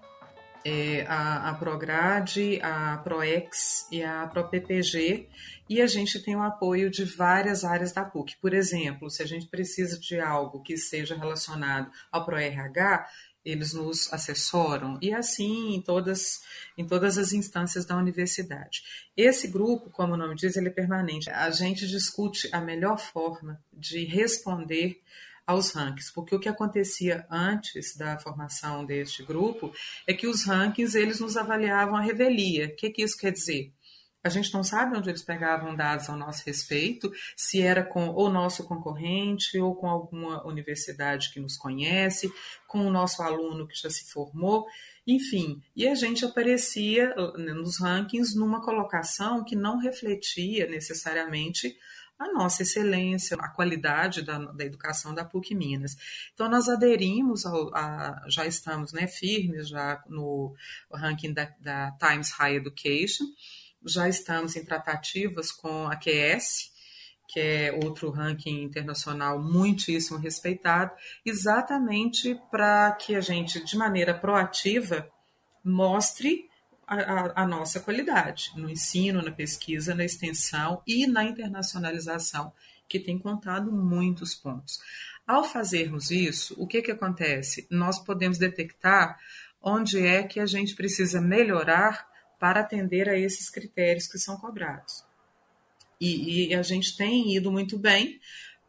é, 0.65 1.05
a, 1.07 1.49
a 1.49 1.53
Prograde, 1.53 2.59
a 2.61 2.97
ProEx 2.97 3.87
e 3.91 4.03
a 4.03 4.27
ProPPG, 4.27 5.29
e 5.69 5.81
a 5.81 5.87
gente 5.87 6.21
tem 6.21 6.35
o 6.35 6.41
apoio 6.41 6.89
de 6.89 7.03
várias 7.03 7.63
áreas 7.63 7.91
da 7.91 8.03
PUC. 8.03 8.37
Por 8.41 8.53
exemplo, 8.53 9.09
se 9.09 9.21
a 9.21 9.25
gente 9.25 9.47
precisa 9.47 9.99
de 9.99 10.19
algo 10.19 10.61
que 10.61 10.77
seja 10.77 11.15
relacionado 11.15 11.89
ao 12.11 12.25
ProRH, 12.25 13.07
eles 13.47 13.73
nos 13.73 14.11
assessoram 14.11 14.99
e 15.01 15.13
assim 15.13 15.73
em 15.75 15.81
todas 15.81 16.41
em 16.77 16.85
todas 16.85 17.17
as 17.17 17.31
instâncias 17.31 17.85
da 17.85 17.95
universidade. 17.97 18.83
Esse 19.15 19.47
grupo, 19.47 19.89
como 19.89 20.13
o 20.13 20.17
nome 20.17 20.35
diz, 20.35 20.57
ele 20.57 20.67
é 20.67 20.71
permanente. 20.71 21.29
A 21.29 21.49
gente 21.49 21.87
discute 21.87 22.49
a 22.51 22.59
melhor 22.59 22.99
forma 22.99 23.59
de 23.73 24.03
responder 24.03 25.01
aos 25.45 25.71
rankings, 25.71 26.11
porque 26.13 26.35
o 26.35 26.39
que 26.39 26.49
acontecia 26.49 27.25
antes 27.31 27.95
da 27.95 28.19
formação 28.19 28.85
deste 28.85 29.23
grupo 29.23 29.71
é 30.05 30.13
que 30.13 30.27
os 30.27 30.43
rankings 30.43 30.93
eles 30.97 31.21
nos 31.21 31.37
avaliavam 31.37 31.95
a 31.95 32.01
revelia. 32.01 32.67
O 32.67 32.75
que, 32.75 32.89
que 32.89 33.01
isso 33.01 33.17
quer 33.17 33.31
dizer? 33.31 33.71
A 34.27 34.29
gente 34.29 34.53
não 34.53 34.61
sabe 34.61 34.97
onde 34.97 35.09
eles 35.09 35.23
pegavam 35.23 35.73
dados 35.73 36.09
ao 36.09 36.17
nosso 36.17 36.43
respeito, 36.45 37.09
se 37.33 37.61
era 37.61 37.81
com 37.81 38.09
o 38.09 38.29
nosso 38.29 38.65
concorrente 38.65 39.57
ou 39.57 39.73
com 39.73 39.87
alguma 39.87 40.45
universidade 40.45 41.31
que 41.31 41.39
nos 41.39 41.55
conhece, 41.55 42.29
com 42.67 42.85
o 42.85 42.91
nosso 42.91 43.23
aluno 43.23 43.65
que 43.65 43.73
já 43.73 43.89
se 43.89 44.11
formou, 44.11 44.67
enfim. 45.07 45.61
E 45.73 45.87
a 45.87 45.95
gente 45.95 46.25
aparecia 46.25 47.15
né, 47.37 47.53
nos 47.53 47.79
rankings 47.79 48.37
numa 48.37 48.61
colocação 48.61 49.45
que 49.45 49.55
não 49.55 49.77
refletia 49.77 50.67
necessariamente 50.67 51.77
a 52.19 52.29
nossa 52.33 52.63
excelência, 52.63 53.37
a 53.39 53.47
qualidade 53.47 54.23
da, 54.23 54.39
da 54.39 54.65
educação 54.65 55.13
da 55.13 55.23
PUC 55.23 55.55
Minas. 55.55 55.95
Então, 56.33 56.49
nós 56.49 56.67
aderimos, 56.67 57.45
ao, 57.45 57.73
a, 57.73 58.25
já 58.27 58.45
estamos 58.45 58.91
né, 58.91 59.07
firmes 59.07 59.69
já 59.69 60.03
no 60.09 60.53
ranking 60.91 61.31
da, 61.31 61.49
da 61.61 61.91
Times 61.91 62.31
High 62.31 62.55
Education, 62.55 63.25
já 63.87 64.07
estamos 64.07 64.55
em 64.55 64.63
tratativas 64.63 65.51
com 65.51 65.87
a 65.87 65.95
QS, 65.95 66.71
que 67.27 67.39
é 67.39 67.79
outro 67.83 68.09
ranking 68.09 68.63
internacional 68.63 69.41
muitíssimo 69.41 70.17
respeitado, 70.17 70.91
exatamente 71.25 72.39
para 72.49 72.91
que 72.93 73.15
a 73.15 73.21
gente, 73.21 73.63
de 73.63 73.77
maneira 73.77 74.13
proativa, 74.13 75.09
mostre 75.63 76.47
a, 76.87 77.43
a, 77.43 77.45
nossa 77.45 77.81
qualidade 77.81 78.51
no 78.55 78.69
ensino, 78.69 79.21
na 79.21 79.31
pesquisa, 79.31 79.93
na 79.93 80.05
extensão 80.05 80.81
e 80.87 81.05
na 81.05 81.25
internacionalização, 81.25 82.53
que 82.87 82.97
tem 82.97 83.19
contado 83.19 83.71
muitos 83.71 84.33
pontos. 84.33 84.79
Ao 85.27 85.43
fazermos 85.43 86.09
isso, 86.09 86.55
o 86.57 86.65
que, 86.65 86.81
que 86.81 86.91
acontece? 86.91 87.67
Nós 87.69 87.99
podemos 87.99 88.37
detectar 88.37 89.19
onde 89.61 89.99
é 90.05 90.23
que 90.23 90.39
a 90.39 90.45
gente 90.45 90.73
precisa 90.73 91.19
melhorar 91.19 92.07
para 92.39 92.61
atender 92.61 93.09
a 93.09 93.17
esses 93.17 93.49
critérios 93.49 94.07
que 94.07 94.17
são 94.17 94.37
cobrados. 94.37 95.03
E, 95.99 96.49
e, 96.49 96.55
a 96.55 96.61
gente 96.61 96.95
tem 96.95 97.35
ido 97.35 97.51
muito 97.51 97.77
bem, 97.77 98.19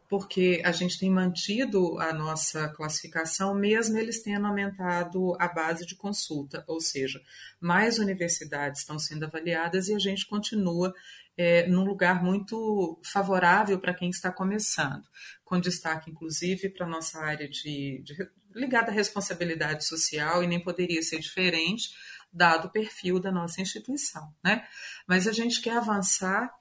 porque 0.09 0.59
a 0.65 0.71
gente 0.71 0.97
tem 0.99 1.09
mantido 1.09 1.99
a 1.99 2.11
nossa 2.11 2.67
classificação, 2.69 3.53
mesmo 3.53 3.95
eles 3.97 4.23
tendo 4.23 4.47
aumentado 4.47 5.37
a 5.39 5.47
base 5.47 5.85
de 5.85 5.95
consulta, 5.95 6.63
ou 6.67 6.81
seja, 6.81 7.21
mais 7.61 7.99
universidades 7.99 8.81
estão 8.81 8.97
sendo 8.97 9.25
avaliadas 9.25 9.87
e 9.87 9.93
a 9.93 9.99
gente 9.99 10.25
continua 10.25 10.91
é, 11.37 11.67
num 11.67 11.85
lugar 11.85 12.23
muito 12.23 12.99
favorável 13.03 13.79
para 13.79 13.93
quem 13.93 14.09
está 14.09 14.31
começando, 14.31 15.03
com 15.45 15.59
destaque, 15.59 16.09
inclusive, 16.09 16.69
para 16.69 16.87
a 16.87 16.89
nossa 16.89 17.19
área 17.19 17.47
de, 17.47 18.01
de 18.03 18.29
ligada 18.53 18.91
à 18.91 18.93
responsabilidade 18.93 19.85
social, 19.85 20.43
e 20.43 20.47
nem 20.47 20.59
poderia 20.59 21.01
ser 21.03 21.19
diferente, 21.19 21.91
dado 22.31 22.67
o 22.67 22.71
perfil 22.71 23.19
da 23.19 23.31
nossa 23.31 23.61
instituição, 23.61 24.33
né? 24.43 24.65
Mas 25.07 25.27
a 25.27 25.31
gente 25.31 25.61
quer 25.61 25.77
avançar, 25.77 26.51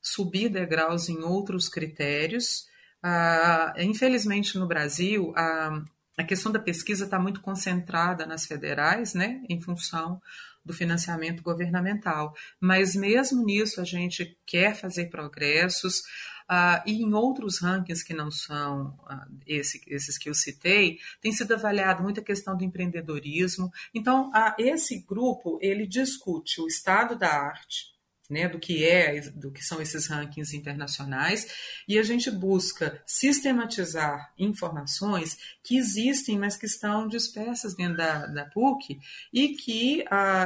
subir 0.00 0.48
degraus 0.48 1.08
em 1.08 1.18
outros 1.18 1.68
critérios. 1.68 2.66
Ah, 3.02 3.74
infelizmente, 3.78 4.58
no 4.58 4.66
Brasil, 4.66 5.32
a, 5.36 5.82
a 6.16 6.24
questão 6.24 6.50
da 6.50 6.58
pesquisa 6.58 7.04
está 7.04 7.18
muito 7.18 7.40
concentrada 7.40 8.26
nas 8.26 8.46
federais, 8.46 9.14
né? 9.14 9.42
Em 9.48 9.60
função 9.60 10.20
do 10.64 10.72
financiamento 10.74 11.42
governamental. 11.42 12.34
Mas 12.60 12.94
mesmo 12.94 13.44
nisso, 13.44 13.80
a 13.80 13.84
gente 13.84 14.36
quer 14.46 14.74
fazer 14.74 15.06
progressos. 15.06 16.02
Uh, 16.50 16.80
e 16.86 17.02
em 17.02 17.12
outros 17.12 17.60
rankings 17.60 18.02
que 18.02 18.14
não 18.14 18.30
são 18.30 18.98
uh, 19.02 19.38
esse, 19.46 19.82
esses 19.86 20.16
que 20.16 20.30
eu 20.30 20.34
citei, 20.34 20.98
tem 21.20 21.30
sido 21.30 21.52
avaliado 21.52 22.02
muita 22.02 22.22
questão 22.22 22.56
do 22.56 22.64
empreendedorismo. 22.64 23.70
Então, 23.94 24.30
uh, 24.30 24.54
esse 24.58 25.00
grupo 25.00 25.58
ele 25.60 25.86
discute 25.86 26.58
o 26.62 26.66
estado 26.66 27.18
da 27.18 27.28
arte, 27.28 27.98
né, 28.30 28.48
do 28.48 28.58
que 28.58 28.84
é, 28.84 29.20
do 29.30 29.50
que 29.50 29.62
são 29.62 29.80
esses 29.80 30.06
rankings 30.06 30.56
internacionais, 30.56 31.46
e 31.86 31.98
a 31.98 32.02
gente 32.02 32.30
busca 32.30 33.02
sistematizar 33.06 34.32
informações 34.38 35.36
que 35.62 35.76
existem, 35.76 36.38
mas 36.38 36.56
que 36.56 36.66
estão 36.66 37.08
dispersas 37.08 37.74
dentro 37.74 37.96
da, 37.96 38.26
da 38.26 38.44
PUC 38.46 38.98
e 39.32 39.48
que 39.54 40.04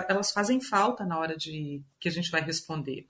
elas 0.08 0.30
fazem 0.32 0.60
falta 0.60 1.04
na 1.04 1.18
hora 1.18 1.36
de 1.36 1.82
que 1.98 2.08
a 2.08 2.12
gente 2.12 2.30
vai 2.30 2.40
responder. 2.40 3.06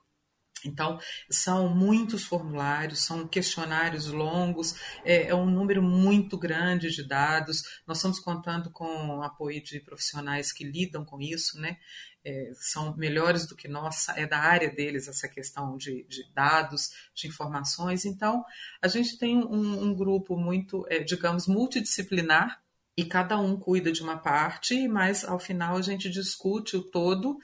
Então, 0.64 0.98
são 1.30 1.68
muitos 1.68 2.24
formulários, 2.24 3.04
são 3.04 3.26
questionários 3.26 4.06
longos, 4.06 4.74
é, 5.04 5.28
é, 5.28 5.34
um 5.34 5.50
número 5.50 5.82
muito 5.82 6.38
grande 6.38 6.90
de 6.90 7.06
dados. 7.06 7.62
Nós 7.86 7.98
estamos 7.98 8.20
contando 8.20 8.70
com 8.70 9.18
o 9.18 9.22
apoio 9.22 9.62
de 9.62 9.80
profissionais 9.80 10.52
que 10.52 10.64
lidam 10.64 11.04
com 11.04 11.20
isso, 11.20 11.60
né? 11.60 11.78
É, 12.24 12.52
são 12.54 12.96
melhores 12.96 13.46
do 13.46 13.56
que 13.56 13.66
nós, 13.66 14.08
é 14.10 14.26
da 14.26 14.38
área 14.38 14.70
deles 14.70 15.08
essa 15.08 15.28
questão 15.28 15.76
de, 15.76 16.04
de 16.04 16.32
dados, 16.32 16.90
de 17.14 17.26
informações. 17.26 18.04
Então, 18.04 18.44
a 18.80 18.86
gente 18.86 19.18
tem 19.18 19.38
um, 19.38 19.82
um 19.82 19.94
grupo 19.94 20.36
muito, 20.36 20.86
é, 20.88 21.00
digamos, 21.00 21.48
multidisciplinar 21.48 22.62
e 22.96 23.04
cada 23.04 23.38
um 23.38 23.58
cuida 23.58 23.90
de 23.90 24.02
uma 24.02 24.18
parte, 24.18 24.86
mas 24.86 25.24
ao 25.24 25.38
final 25.38 25.76
a 25.76 25.82
gente 25.82 26.08
discute 26.10 26.76
o 26.76 26.82
todo 26.82 27.38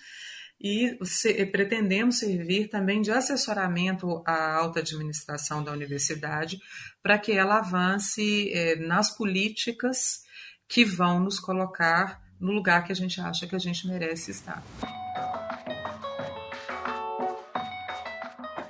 e 0.60 0.98
se, 1.04 1.46
pretendemos 1.46 2.18
servir 2.18 2.68
também 2.68 3.00
de 3.00 3.12
assessoramento 3.12 4.22
à 4.26 4.54
alta 4.54 4.80
administração 4.80 5.62
da 5.62 5.72
universidade 5.72 6.58
para 7.02 7.18
que 7.18 7.32
ela 7.32 7.58
avance 7.58 8.50
eh, 8.52 8.76
nas 8.76 9.16
políticas 9.16 10.22
que 10.68 10.84
vão 10.84 11.20
nos 11.20 11.38
colocar 11.38 12.20
no 12.40 12.52
lugar 12.52 12.84
que 12.84 12.92
a 12.92 12.96
gente 12.96 13.20
acha 13.20 13.46
que 13.46 13.54
a 13.54 13.58
gente 13.58 13.86
merece 13.86 14.30
estar. 14.30 14.62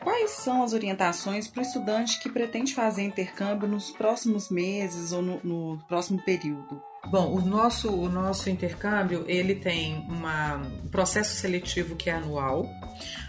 Quais 0.02 0.30
são 0.30 0.62
as 0.62 0.72
orientações 0.72 1.48
para 1.48 1.60
o 1.60 1.62
estudante 1.62 2.20
que 2.20 2.28
pretende 2.28 2.74
fazer 2.74 3.02
intercâmbio 3.02 3.68
nos 3.68 3.90
próximos 3.90 4.50
meses 4.50 5.12
ou 5.12 5.22
no, 5.22 5.40
no 5.42 5.78
próximo 5.86 6.22
período? 6.22 6.82
Bom, 7.10 7.34
o 7.34 7.40
nosso, 7.40 7.90
o 7.90 8.08
nosso 8.08 8.50
intercâmbio 8.50 9.24
ele 9.26 9.54
tem 9.54 9.96
um 9.96 10.88
processo 10.88 11.34
seletivo 11.36 11.96
que 11.96 12.10
é 12.10 12.14
anual. 12.14 12.68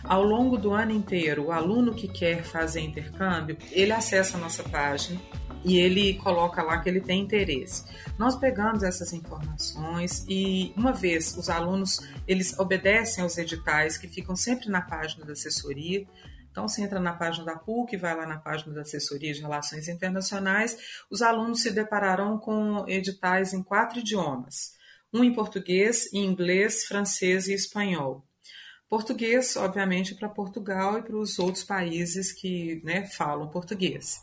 Ao 0.03 0.21
longo 0.21 0.57
do 0.57 0.73
ano 0.73 0.91
inteiro, 0.91 1.45
o 1.45 1.51
aluno 1.51 1.93
que 1.93 2.07
quer 2.07 2.43
fazer 2.43 2.81
intercâmbio, 2.81 3.57
ele 3.71 3.93
acessa 3.93 4.35
a 4.37 4.39
nossa 4.39 4.63
página 4.63 5.19
e 5.63 5.77
ele 5.77 6.15
coloca 6.15 6.61
lá 6.61 6.79
que 6.79 6.89
ele 6.89 6.99
tem 6.99 7.21
interesse. 7.21 7.85
Nós 8.17 8.35
pegamos 8.35 8.83
essas 8.83 9.13
informações 9.13 10.25
e 10.27 10.73
uma 10.75 10.91
vez 10.91 11.37
os 11.37 11.49
alunos 11.49 11.99
eles 12.27 12.57
obedecem 12.59 13.23
aos 13.23 13.37
editais 13.37 13.97
que 13.97 14.07
ficam 14.07 14.35
sempre 14.35 14.69
na 14.69 14.81
página 14.81 15.25
da 15.25 15.33
assessoria. 15.33 16.05
Então, 16.51 16.67
você 16.67 16.81
entra 16.81 16.99
na 16.99 17.13
página 17.13 17.45
da 17.45 17.55
PUC, 17.55 17.95
vai 17.97 18.15
lá 18.15 18.25
na 18.25 18.39
página 18.39 18.73
da 18.73 18.81
Assessoria 18.81 19.33
de 19.33 19.41
Relações 19.41 19.87
Internacionais, 19.87 20.77
os 21.09 21.21
alunos 21.21 21.61
se 21.61 21.71
depararão 21.71 22.37
com 22.37 22.85
editais 22.87 23.53
em 23.53 23.63
quatro 23.63 23.99
idiomas: 23.99 24.73
um 25.13 25.23
em 25.23 25.33
português, 25.33 26.11
em 26.13 26.25
inglês, 26.25 26.85
francês 26.85 27.47
e 27.47 27.53
espanhol. 27.53 28.25
Português, 28.89 29.55
obviamente, 29.55 30.15
para 30.15 30.27
Portugal 30.27 30.97
e 30.97 31.03
para 31.03 31.15
os 31.15 31.37
outros 31.37 31.63
países 31.63 32.31
que 32.31 32.81
né, 32.83 33.05
falam 33.05 33.47
português. 33.47 34.19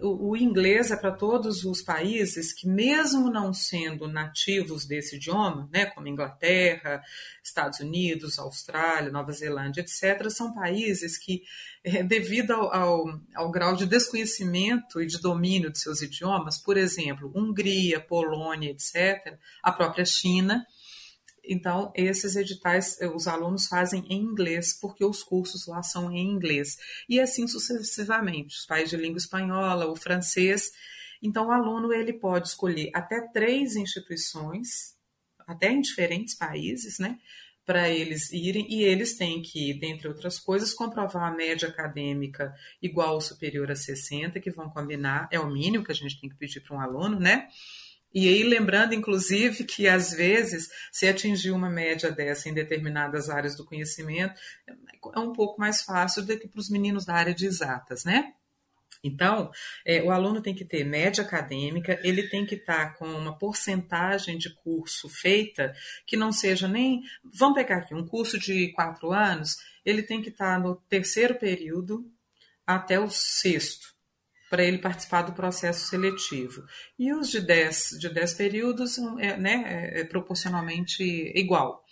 O, 0.00 0.30
o, 0.30 0.36
inglês 0.36 0.90
é 0.90 0.96
para 0.96 1.12
todos 1.12 1.64
os 1.64 1.80
países 1.82 2.52
que, 2.52 2.66
mesmo 2.66 3.30
não 3.30 3.52
sendo 3.54 4.08
nativos 4.08 4.84
desse 4.84 5.16
idioma, 5.16 5.68
né, 5.72 5.86
como 5.86 6.08
Inglaterra, 6.08 7.00
Estados 7.40 7.78
Unidos, 7.78 8.40
Austrália, 8.40 9.12
Nova 9.12 9.30
Zelândia, 9.30 9.82
etc., 9.82 10.28
são 10.30 10.52
países 10.52 11.16
que, 11.16 11.44
é, 11.84 12.02
devido 12.02 12.50
ao, 12.50 12.74
ao, 12.74 13.20
ao 13.36 13.50
grau 13.52 13.76
de 13.76 13.86
desconhecimento 13.86 15.00
e 15.00 15.06
de 15.06 15.20
domínio 15.20 15.70
de 15.70 15.78
seus 15.78 16.02
idiomas, 16.02 16.58
por 16.58 16.76
exemplo, 16.76 17.30
Hungria, 17.32 18.00
Polônia, 18.00 18.70
etc., 18.70 19.38
a 19.62 19.70
própria 19.70 20.04
China, 20.04 20.66
então, 21.52 21.92
esses 21.96 22.36
editais 22.36 22.96
eh, 23.00 23.08
os 23.08 23.26
alunos 23.26 23.66
fazem 23.66 24.06
em 24.08 24.22
inglês, 24.22 24.72
porque 24.72 25.04
os 25.04 25.20
cursos 25.20 25.66
lá 25.66 25.82
são 25.82 26.08
em 26.12 26.30
inglês. 26.30 26.76
E 27.08 27.18
assim 27.18 27.48
sucessivamente, 27.48 28.56
os 28.56 28.64
países 28.64 28.90
de 28.90 28.96
língua 28.96 29.18
espanhola, 29.18 29.90
o 29.90 29.96
francês. 29.96 30.70
Então, 31.20 31.48
o 31.48 31.50
aluno 31.50 31.92
ele 31.92 32.12
pode 32.12 32.46
escolher 32.46 32.92
até 32.94 33.20
três 33.32 33.74
instituições, 33.74 34.94
até 35.44 35.72
em 35.72 35.80
diferentes 35.80 36.36
países, 36.36 37.00
né? 37.00 37.18
Para 37.66 37.90
eles 37.90 38.32
irem, 38.32 38.72
e 38.72 38.84
eles 38.84 39.16
têm 39.16 39.42
que, 39.42 39.74
dentre 39.74 40.06
outras 40.06 40.38
coisas, 40.38 40.72
comprovar 40.72 41.32
a 41.32 41.34
média 41.34 41.68
acadêmica 41.68 42.54
igual 42.80 43.14
ou 43.14 43.20
superior 43.20 43.72
a 43.72 43.74
60, 43.74 44.38
que 44.38 44.52
vão 44.52 44.70
combinar, 44.70 45.28
é 45.32 45.40
o 45.40 45.50
mínimo 45.50 45.84
que 45.84 45.90
a 45.90 45.96
gente 45.96 46.20
tem 46.20 46.30
que 46.30 46.36
pedir 46.36 46.60
para 46.60 46.76
um 46.76 46.80
aluno, 46.80 47.18
né? 47.18 47.48
E 48.12 48.28
aí, 48.28 48.42
lembrando, 48.42 48.92
inclusive, 48.92 49.64
que 49.64 49.86
às 49.86 50.12
vezes, 50.12 50.68
se 50.90 51.06
atingir 51.06 51.52
uma 51.52 51.70
média 51.70 52.10
dessa 52.10 52.48
em 52.48 52.54
determinadas 52.54 53.30
áreas 53.30 53.56
do 53.56 53.64
conhecimento, 53.64 54.34
é 55.14 55.18
um 55.18 55.32
pouco 55.32 55.60
mais 55.60 55.82
fácil 55.82 56.24
do 56.24 56.36
que 56.36 56.48
para 56.48 56.60
os 56.60 56.68
meninos 56.68 57.04
da 57.04 57.14
área 57.14 57.34
de 57.34 57.46
exatas, 57.46 58.04
né? 58.04 58.32
Então, 59.02 59.50
é, 59.84 60.02
o 60.02 60.10
aluno 60.10 60.42
tem 60.42 60.54
que 60.54 60.64
ter 60.64 60.84
média 60.84 61.24
acadêmica, 61.24 61.98
ele 62.02 62.28
tem 62.28 62.44
que 62.44 62.56
estar 62.56 62.98
com 62.98 63.06
uma 63.06 63.38
porcentagem 63.38 64.36
de 64.36 64.50
curso 64.56 65.08
feita 65.08 65.72
que 66.04 66.16
não 66.16 66.32
seja 66.32 66.68
nem. 66.68 67.02
Vamos 67.24 67.54
pegar 67.54 67.78
aqui, 67.78 67.94
um 67.94 68.06
curso 68.06 68.38
de 68.38 68.72
quatro 68.72 69.12
anos, 69.12 69.56
ele 69.84 70.02
tem 70.02 70.20
que 70.20 70.28
estar 70.28 70.60
no 70.60 70.76
terceiro 70.88 71.36
período 71.36 72.10
até 72.66 73.00
o 73.00 73.08
sexto 73.08 73.94
para 74.50 74.64
ele 74.64 74.78
participar 74.78 75.22
do 75.22 75.32
processo 75.32 75.86
seletivo. 75.86 76.64
E 76.98 77.14
os 77.14 77.30
de 77.30 77.40
10, 77.40 77.90
de 78.00 78.08
10 78.12 78.34
períodos 78.34 78.98
é, 79.20 79.36
né, 79.36 79.92
é, 79.94 80.00
é 80.00 80.04
proporcionalmente 80.04 81.02
igual. 81.34 81.84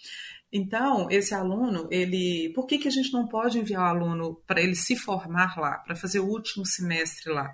Então, 0.53 1.09
esse 1.11 1.35
aluno, 1.35 1.87
ele, 1.90 2.53
por 2.55 2.66
que, 2.66 2.79
que 2.79 2.88
a 2.88 2.90
gente 2.90 3.12
não 3.12 3.29
pode 3.29 3.59
enviar 3.59 3.83
o 3.83 3.99
aluno 3.99 4.42
para 4.47 4.61
ele 4.61 4.75
se 4.75 4.97
formar 4.97 5.57
lá, 5.57 5.79
para 5.79 5.94
fazer 5.94 6.21
o 6.21 6.27
último 6.27 6.66
semestre 6.66 7.33
lá? 7.33 7.49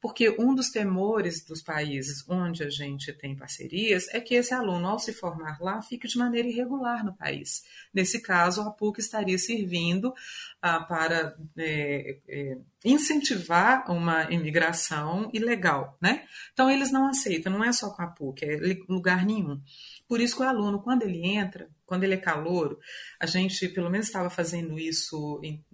Porque 0.00 0.30
um 0.38 0.54
dos 0.54 0.70
temores 0.70 1.44
dos 1.44 1.60
países 1.60 2.24
onde 2.28 2.62
a 2.62 2.70
gente 2.70 3.12
tem 3.12 3.34
parcerias 3.34 4.06
é 4.14 4.20
que 4.20 4.34
esse 4.34 4.54
aluno, 4.54 4.86
ao 4.86 4.98
se 4.98 5.12
formar 5.12 5.58
lá, 5.60 5.82
fique 5.82 6.06
de 6.06 6.16
maneira 6.16 6.46
irregular 6.46 7.04
no 7.04 7.16
país. 7.16 7.64
Nesse 7.92 8.22
caso, 8.22 8.62
a 8.62 8.70
PUC 8.70 9.00
estaria 9.00 9.36
servindo 9.38 10.14
ah, 10.62 10.80
para 10.80 11.36
é, 11.56 12.18
é, 12.28 12.58
incentivar 12.84 13.90
uma 13.90 14.30
imigração 14.32 15.28
ilegal, 15.32 15.98
né? 16.00 16.24
Então, 16.52 16.70
eles 16.70 16.92
não 16.92 17.08
aceitam, 17.08 17.52
não 17.52 17.64
é 17.64 17.72
só 17.72 17.90
com 17.90 18.02
a 18.02 18.06
PUC, 18.06 18.44
é 18.44 18.58
lugar 18.88 19.26
nenhum. 19.26 19.60
Por 20.06 20.20
isso 20.20 20.36
que 20.36 20.42
o 20.42 20.48
aluno, 20.48 20.80
quando 20.80 21.02
ele 21.02 21.26
entra, 21.26 21.68
quando 21.84 22.04
ele 22.04 22.14
é 22.14 22.18
calouro, 22.18 22.78
a 23.18 23.26
gente 23.26 23.68
pelo 23.68 23.90
menos 23.90 24.06
estava 24.06 24.30
fazendo 24.30 24.78
isso 24.78 25.40
em, 25.42 25.64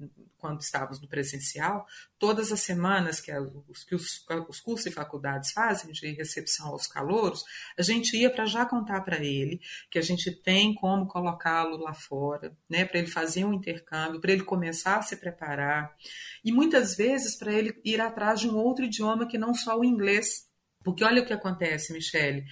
quando 0.44 0.60
estávamos 0.60 1.00
no 1.00 1.08
presencial, 1.08 1.86
todas 2.18 2.52
as 2.52 2.60
semanas 2.60 3.18
que, 3.18 3.32
os, 3.32 3.82
que 3.82 3.94
os, 3.94 4.22
os, 4.46 4.60
cursos 4.60 4.84
e 4.84 4.90
faculdades 4.90 5.52
fazem 5.52 5.90
de 5.90 6.12
recepção 6.12 6.66
aos 6.66 6.86
calouros, 6.86 7.42
a 7.78 7.82
gente 7.82 8.14
ia 8.14 8.28
para 8.28 8.44
já 8.44 8.66
contar 8.66 9.00
para 9.00 9.24
ele 9.24 9.58
que 9.90 9.98
a 9.98 10.02
gente 10.02 10.30
tem 10.30 10.74
como 10.74 11.06
colocá-lo 11.06 11.78
lá 11.78 11.94
fora, 11.94 12.54
né, 12.68 12.84
para 12.84 12.98
ele 12.98 13.08
fazer 13.08 13.46
um 13.46 13.54
intercâmbio, 13.54 14.20
para 14.20 14.32
ele 14.32 14.44
começar 14.44 14.98
a 14.98 15.02
se 15.02 15.16
preparar, 15.16 15.96
e 16.44 16.52
muitas 16.52 16.94
vezes 16.94 17.38
para 17.38 17.50
ele 17.50 17.80
ir 17.82 17.98
atrás 17.98 18.38
de 18.38 18.46
um 18.46 18.58
outro 18.58 18.84
idioma 18.84 19.26
que 19.26 19.38
não 19.38 19.54
só 19.54 19.78
o 19.78 19.84
inglês. 19.84 20.46
Porque 20.82 21.02
olha 21.02 21.22
o 21.22 21.26
que 21.26 21.32
acontece, 21.32 21.94
Michele. 21.94 22.44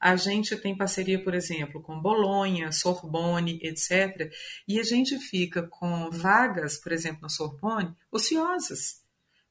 A 0.00 0.14
gente 0.16 0.56
tem 0.56 0.76
parceria, 0.76 1.22
por 1.22 1.34
exemplo, 1.34 1.82
com 1.82 2.00
Bolonha, 2.00 2.70
Sorbonne, 2.70 3.58
etc. 3.62 4.32
E 4.66 4.78
a 4.78 4.82
gente 4.82 5.18
fica 5.18 5.62
com 5.62 6.10
vagas, 6.10 6.78
por 6.78 6.92
exemplo, 6.92 7.22
na 7.22 7.28
Sorbonne, 7.28 7.94
ociosas. 8.10 9.02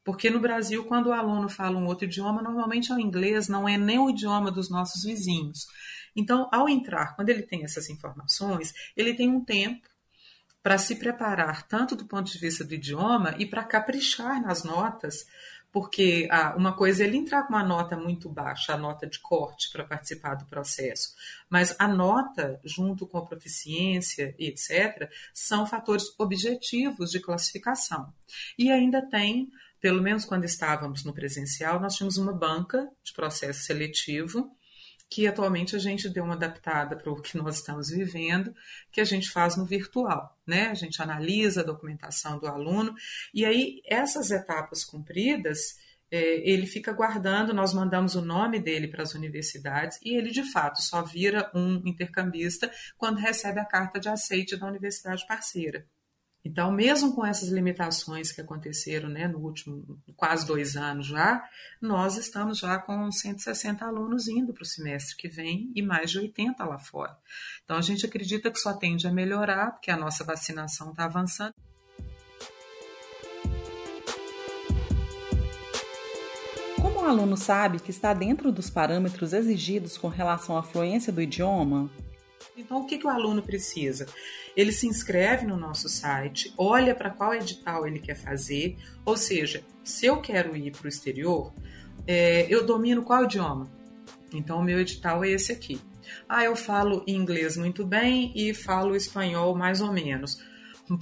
Porque 0.03 0.29
no 0.29 0.39
Brasil, 0.39 0.85
quando 0.85 1.07
o 1.07 1.13
aluno 1.13 1.49
fala 1.49 1.77
um 1.77 1.85
outro 1.85 2.05
idioma, 2.05 2.41
normalmente 2.41 2.93
é 2.93 2.95
o 2.95 2.99
inglês, 2.99 3.49
não 3.49 3.67
é 3.67 3.77
nem 3.77 3.99
o 3.99 4.09
idioma 4.09 4.49
dos 4.49 4.69
nossos 4.69 5.03
vizinhos. 5.03 5.67
Então, 6.15 6.47
ao 6.49 6.69
entrar, 6.69 7.13
quando 7.15 7.27
ele 7.27 7.43
tem 7.43 7.65
essas 7.65 7.89
informações, 7.89 8.73
ele 8.95 9.13
tem 9.13 9.29
um 9.29 9.43
tempo 9.43 9.85
para 10.63 10.77
se 10.77 10.95
preparar, 10.95 11.67
tanto 11.67 11.95
do 11.95 12.05
ponto 12.05 12.31
de 12.31 12.39
vista 12.39 12.63
do 12.63 12.73
idioma 12.73 13.35
e 13.37 13.45
para 13.45 13.63
caprichar 13.63 14.41
nas 14.41 14.63
notas 14.63 15.25
porque 15.77 16.27
ah, 16.31 16.55
uma 16.57 16.75
coisa 16.75 17.03
é 17.03 17.07
ele 17.07 17.17
entrar 17.17 17.43
com 17.43 17.53
uma 17.53 17.63
nota 17.63 17.95
muito 17.95 18.27
baixa, 18.27 18.73
a 18.73 18.77
nota 18.77 19.05
de 19.05 19.19
corte 19.19 19.71
para 19.71 19.83
participar 19.83 20.33
do 20.33 20.47
processo, 20.47 21.13
mas 21.47 21.75
a 21.77 21.87
nota, 21.87 22.59
junto 22.65 23.05
com 23.05 23.19
a 23.19 23.25
proficiência 23.27 24.33
e 24.39 24.47
etc., 24.47 25.07
são 25.31 25.67
fatores 25.67 26.05
objetivos 26.17 27.11
de 27.11 27.19
classificação. 27.19 28.11
E 28.57 28.71
ainda 28.71 29.07
tem, 29.07 29.51
pelo 29.79 30.01
menos 30.01 30.25
quando 30.25 30.45
estávamos 30.45 31.03
no 31.03 31.13
presencial, 31.13 31.79
nós 31.79 31.93
tínhamos 31.93 32.17
uma 32.17 32.33
banca 32.33 32.89
de 33.03 33.13
processo 33.13 33.61
seletivo 33.61 34.49
que 35.09 35.25
atualmente 35.25 35.75
a 35.75 35.79
gente 35.79 36.09
deu 36.09 36.23
uma 36.23 36.33
adaptada 36.33 36.95
para 36.95 37.11
o 37.11 37.21
que 37.21 37.37
nós 37.37 37.57
estamos 37.57 37.89
vivendo, 37.89 38.53
que 38.91 38.99
a 38.99 39.05
gente 39.05 39.29
faz 39.29 39.55
no 39.55 39.65
virtual, 39.65 40.37
né? 40.45 40.67
A 40.67 40.73
gente 40.73 41.01
analisa 41.01 41.61
a 41.61 41.65
documentação 41.65 42.37
do 42.39 42.47
aluno 42.47 42.93
e 43.33 43.45
aí 43.45 43.81
essas 43.85 44.31
etapas 44.31 44.83
cumpridas, 44.83 45.77
é, 46.11 46.49
ele 46.49 46.65
fica 46.65 46.91
guardando, 46.91 47.53
nós 47.53 47.73
mandamos 47.73 48.15
o 48.15 48.21
nome 48.21 48.59
dele 48.59 48.87
para 48.87 49.03
as 49.03 49.13
universidades 49.13 49.99
e 50.03 50.15
ele 50.15 50.31
de 50.31 50.43
fato 50.51 50.81
só 50.81 51.01
vira 51.01 51.49
um 51.53 51.81
intercambista 51.85 52.71
quando 52.97 53.17
recebe 53.17 53.59
a 53.59 53.65
carta 53.65 53.99
de 53.99 54.09
aceite 54.09 54.57
da 54.57 54.67
universidade 54.67 55.25
parceira. 55.25 55.85
Então, 56.47 56.71
mesmo 56.71 57.13
com 57.13 57.25
essas 57.25 57.49
limitações 57.49 58.31
que 58.31 58.39
aconteceram 58.39 59.09
né, 59.09 59.27
no 59.27 59.39
último 59.39 59.99
quase 60.15 60.47
dois 60.47 60.77
anos 60.77 61.07
já, 61.07 61.43
nós 61.81 62.15
estamos 62.15 62.59
já 62.59 62.79
com 62.79 63.11
160 63.11 63.83
alunos 63.83 64.29
indo 64.29 64.53
para 64.53 64.63
o 64.63 64.65
semestre 64.65 65.17
que 65.17 65.27
vem 65.27 65.69
e 65.75 65.81
mais 65.81 66.09
de 66.09 66.19
80 66.19 66.63
lá 66.63 66.79
fora. 66.79 67.17
Então, 67.65 67.75
a 67.75 67.81
gente 67.81 68.05
acredita 68.05 68.49
que 68.49 68.57
só 68.59 68.71
tende 68.71 69.05
a 69.05 69.11
melhorar, 69.11 69.71
porque 69.71 69.91
a 69.91 69.97
nossa 69.97 70.23
vacinação 70.23 70.91
está 70.91 71.03
avançando. 71.03 71.53
Como 76.81 77.01
o 77.01 77.05
aluno 77.05 77.35
sabe 77.35 77.81
que 77.81 77.91
está 77.91 78.13
dentro 78.13 78.53
dos 78.53 78.69
parâmetros 78.69 79.33
exigidos 79.33 79.97
com 79.97 80.07
relação 80.07 80.57
à 80.57 80.63
fluência 80.63 81.11
do 81.11 81.21
idioma? 81.21 81.91
Então, 82.57 82.81
o 82.81 82.85
que, 82.85 82.97
que 82.97 83.05
o 83.05 83.09
aluno 83.09 83.41
precisa? 83.43 84.07
Ele 84.55 84.71
se 84.71 84.87
inscreve 84.87 85.45
no 85.45 85.55
nosso 85.55 85.87
site, 85.87 86.51
olha 86.57 86.95
para 86.95 87.11
qual 87.11 87.33
edital 87.33 87.85
ele 87.85 87.99
quer 87.99 88.15
fazer, 88.15 88.75
ou 89.05 89.15
seja, 89.15 89.63
se 89.83 90.07
eu 90.07 90.19
quero 90.19 90.55
ir 90.57 90.71
para 90.71 90.85
o 90.85 90.89
exterior, 90.89 91.53
é, 92.07 92.47
eu 92.49 92.65
domino 92.65 93.03
qual 93.03 93.25
idioma? 93.25 93.69
Então, 94.33 94.59
o 94.59 94.63
meu 94.63 94.79
edital 94.79 95.23
é 95.23 95.29
esse 95.29 95.51
aqui. 95.51 95.79
Ah, 96.27 96.43
eu 96.43 96.55
falo 96.55 97.03
inglês 97.05 97.57
muito 97.57 97.85
bem 97.85 98.31
e 98.35 98.53
falo 98.53 98.95
espanhol 98.95 99.55
mais 99.55 99.79
ou 99.79 99.91
menos. 99.91 100.41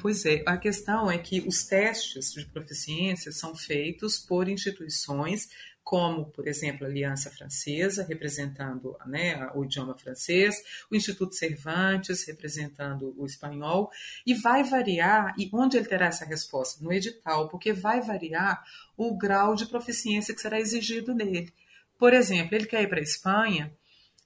Pois 0.02 0.26
é, 0.26 0.44
a 0.48 0.58
questão 0.58 1.12
é 1.12 1.18
que 1.18 1.42
os 1.48 1.64
testes 1.64 2.34
de 2.34 2.46
proficiência 2.46 3.32
são 3.32 3.56
feitos 3.56 4.18
por 4.18 4.50
instituições 4.50 5.48
como, 5.86 6.26
por 6.32 6.48
exemplo, 6.48 6.84
a 6.84 6.90
Aliança 6.90 7.30
Francesa, 7.30 8.04
representando 8.04 8.98
né, 9.06 9.48
o 9.54 9.64
idioma 9.64 9.96
francês, 9.96 10.56
o 10.90 10.96
Instituto 10.96 11.36
Cervantes, 11.36 12.26
representando 12.28 13.14
o 13.16 13.24
espanhol, 13.24 13.92
e 14.26 14.34
vai 14.34 14.64
variar, 14.64 15.36
e 15.38 15.48
onde 15.54 15.78
ele 15.78 15.86
terá 15.86 16.08
essa 16.08 16.26
resposta? 16.26 16.84
No 16.84 16.92
edital, 16.92 17.48
porque 17.50 17.72
vai 17.72 18.02
variar 18.02 18.64
o 18.98 19.16
grau 19.16 19.54
de 19.54 19.68
proficiência 19.68 20.34
que 20.34 20.42
será 20.42 20.60
exigido 20.60 21.14
nele. 21.14 21.54
Por 22.00 22.14
exemplo, 22.14 22.56
ele 22.56 22.66
quer 22.66 22.82
ir 22.82 22.90
para 22.90 23.00
a 23.00 23.04
Espanha, 23.04 23.72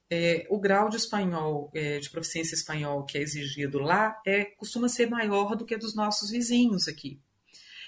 é, 0.08 0.46
o 0.48 0.58
grau 0.58 0.88
de 0.88 0.96
espanhol, 0.96 1.70
é, 1.74 1.98
de 1.98 2.08
proficiência 2.08 2.54
espanhol 2.54 3.04
que 3.04 3.18
é 3.18 3.20
exigido 3.20 3.78
lá, 3.78 4.18
é, 4.26 4.46
costuma 4.46 4.88
ser 4.88 5.10
maior 5.10 5.54
do 5.54 5.66
que 5.66 5.76
dos 5.76 5.94
nossos 5.94 6.30
vizinhos 6.30 6.88
aqui. 6.88 7.20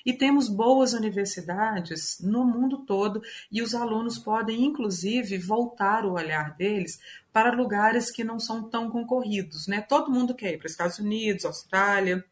E 0.04 0.12
temos 0.12 0.48
boas 0.48 0.92
universidades 0.92 2.18
no 2.20 2.44
mundo 2.44 2.78
todo 2.84 3.22
e 3.50 3.62
os 3.62 3.74
alunos 3.74 4.18
podem, 4.18 4.64
inclusive, 4.64 5.38
voltar 5.38 6.04
o 6.04 6.12
olhar 6.12 6.56
deles 6.56 7.00
para 7.32 7.52
lugares 7.52 8.10
que 8.10 8.24
não 8.24 8.38
são 8.38 8.68
tão 8.68 8.90
concorridos. 8.90 9.66
Né? 9.66 9.80
Todo 9.80 10.10
mundo 10.10 10.34
quer 10.34 10.54
ir 10.54 10.58
para 10.58 10.66
os 10.66 10.72
Estados 10.72 10.98
Unidos, 10.98 11.44
Austrália, 11.44 12.24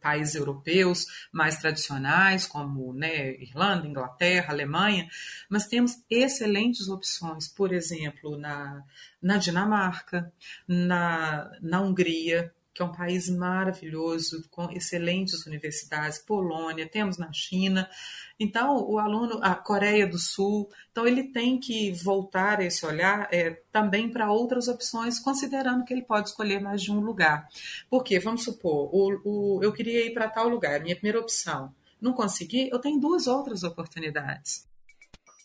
países 0.00 0.34
europeus 0.34 1.06
mais 1.32 1.58
tradicionais, 1.58 2.46
como 2.46 2.92
né, 2.92 3.34
Irlanda, 3.40 3.86
Inglaterra, 3.86 4.52
Alemanha, 4.52 5.08
mas 5.48 5.66
temos 5.66 6.02
excelentes 6.08 6.88
opções, 6.88 7.48
por 7.48 7.72
exemplo, 7.72 8.38
na, 8.38 8.82
na 9.20 9.36
Dinamarca, 9.36 10.32
na, 10.66 11.50
na 11.60 11.80
Hungria, 11.80 12.52
que 12.78 12.82
é 12.82 12.86
um 12.86 12.92
país 12.92 13.28
maravilhoso, 13.28 14.48
com 14.52 14.70
excelentes 14.70 15.44
universidades, 15.46 16.20
Polônia, 16.20 16.88
temos 16.88 17.18
na 17.18 17.32
China. 17.32 17.90
Então, 18.38 18.88
o 18.88 19.00
aluno, 19.00 19.40
a 19.42 19.56
Coreia 19.56 20.06
do 20.06 20.16
Sul, 20.16 20.70
então 20.92 21.04
ele 21.04 21.24
tem 21.24 21.58
que 21.58 21.90
voltar 22.04 22.62
esse 22.62 22.86
olhar 22.86 23.26
é, 23.32 23.60
também 23.72 24.08
para 24.08 24.30
outras 24.30 24.68
opções, 24.68 25.18
considerando 25.18 25.84
que 25.84 25.92
ele 25.92 26.02
pode 26.02 26.28
escolher 26.28 26.60
mais 26.60 26.80
de 26.80 26.92
um 26.92 27.00
lugar. 27.00 27.48
Porque, 27.90 28.20
vamos 28.20 28.44
supor, 28.44 28.88
o, 28.94 29.22
o, 29.24 29.60
eu 29.60 29.72
queria 29.72 30.06
ir 30.06 30.14
para 30.14 30.30
tal 30.30 30.48
lugar, 30.48 30.80
minha 30.80 30.94
primeira 30.94 31.18
opção. 31.18 31.74
Não 32.00 32.12
consegui, 32.12 32.68
eu 32.70 32.78
tenho 32.78 33.00
duas 33.00 33.26
outras 33.26 33.64
oportunidades. 33.64 34.68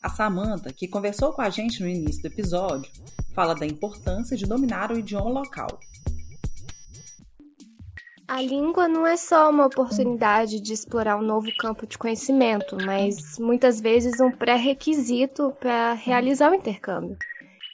A 0.04 0.10
Samantha, 0.10 0.72
que 0.72 0.88
conversou 0.88 1.34
com 1.34 1.42
a 1.42 1.50
gente 1.50 1.82
no 1.82 1.90
início 1.90 2.22
do 2.22 2.28
episódio, 2.28 2.92
fala 3.34 3.56
da 3.56 3.66
importância 3.66 4.38
de 4.38 4.46
dominar 4.46 4.92
o 4.92 5.00
idioma 5.00 5.32
local. 5.32 5.80
A 8.28 8.42
língua 8.42 8.88
não 8.88 9.06
é 9.06 9.18
só 9.18 9.50
uma 9.50 9.66
oportunidade 9.66 10.60
de 10.60 10.74
explorar 10.74 11.18
um 11.18 11.22
novo 11.22 11.52
campo 11.58 11.86
de 11.86 11.98
conhecimento, 11.98 12.78
mas 12.86 13.38
muitas 13.38 13.82
vezes 13.82 14.20
um 14.22 14.32
pré-requisito 14.32 15.54
para 15.60 15.94
realizar 15.94 16.52
o 16.52 16.56
intercâmbio. 16.56 17.18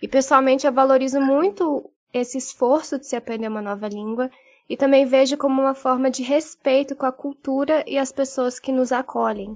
E 0.02 0.08
pessoalmente 0.08 0.66
eu 0.66 0.74
valorizo 0.74 1.22
muito 1.22 1.90
esse 2.12 2.38
esforço 2.38 2.98
de 2.98 3.06
se 3.06 3.16
aprender 3.16 3.48
uma 3.48 3.62
nova 3.62 3.88
língua 3.88 4.30
e 4.68 4.76
também 4.76 5.06
vejo 5.06 5.38
como 5.38 5.62
uma 5.62 5.76
forma 5.76 6.10
de 6.10 6.24
respeito 6.24 6.96
com 6.96 7.06
a 7.06 7.12
cultura 7.12 7.84
e 7.88 7.98
as 7.98 8.12
pessoas 8.12 8.60
que 8.60 8.72
nos 8.72 8.92
acolhem. 8.92 9.56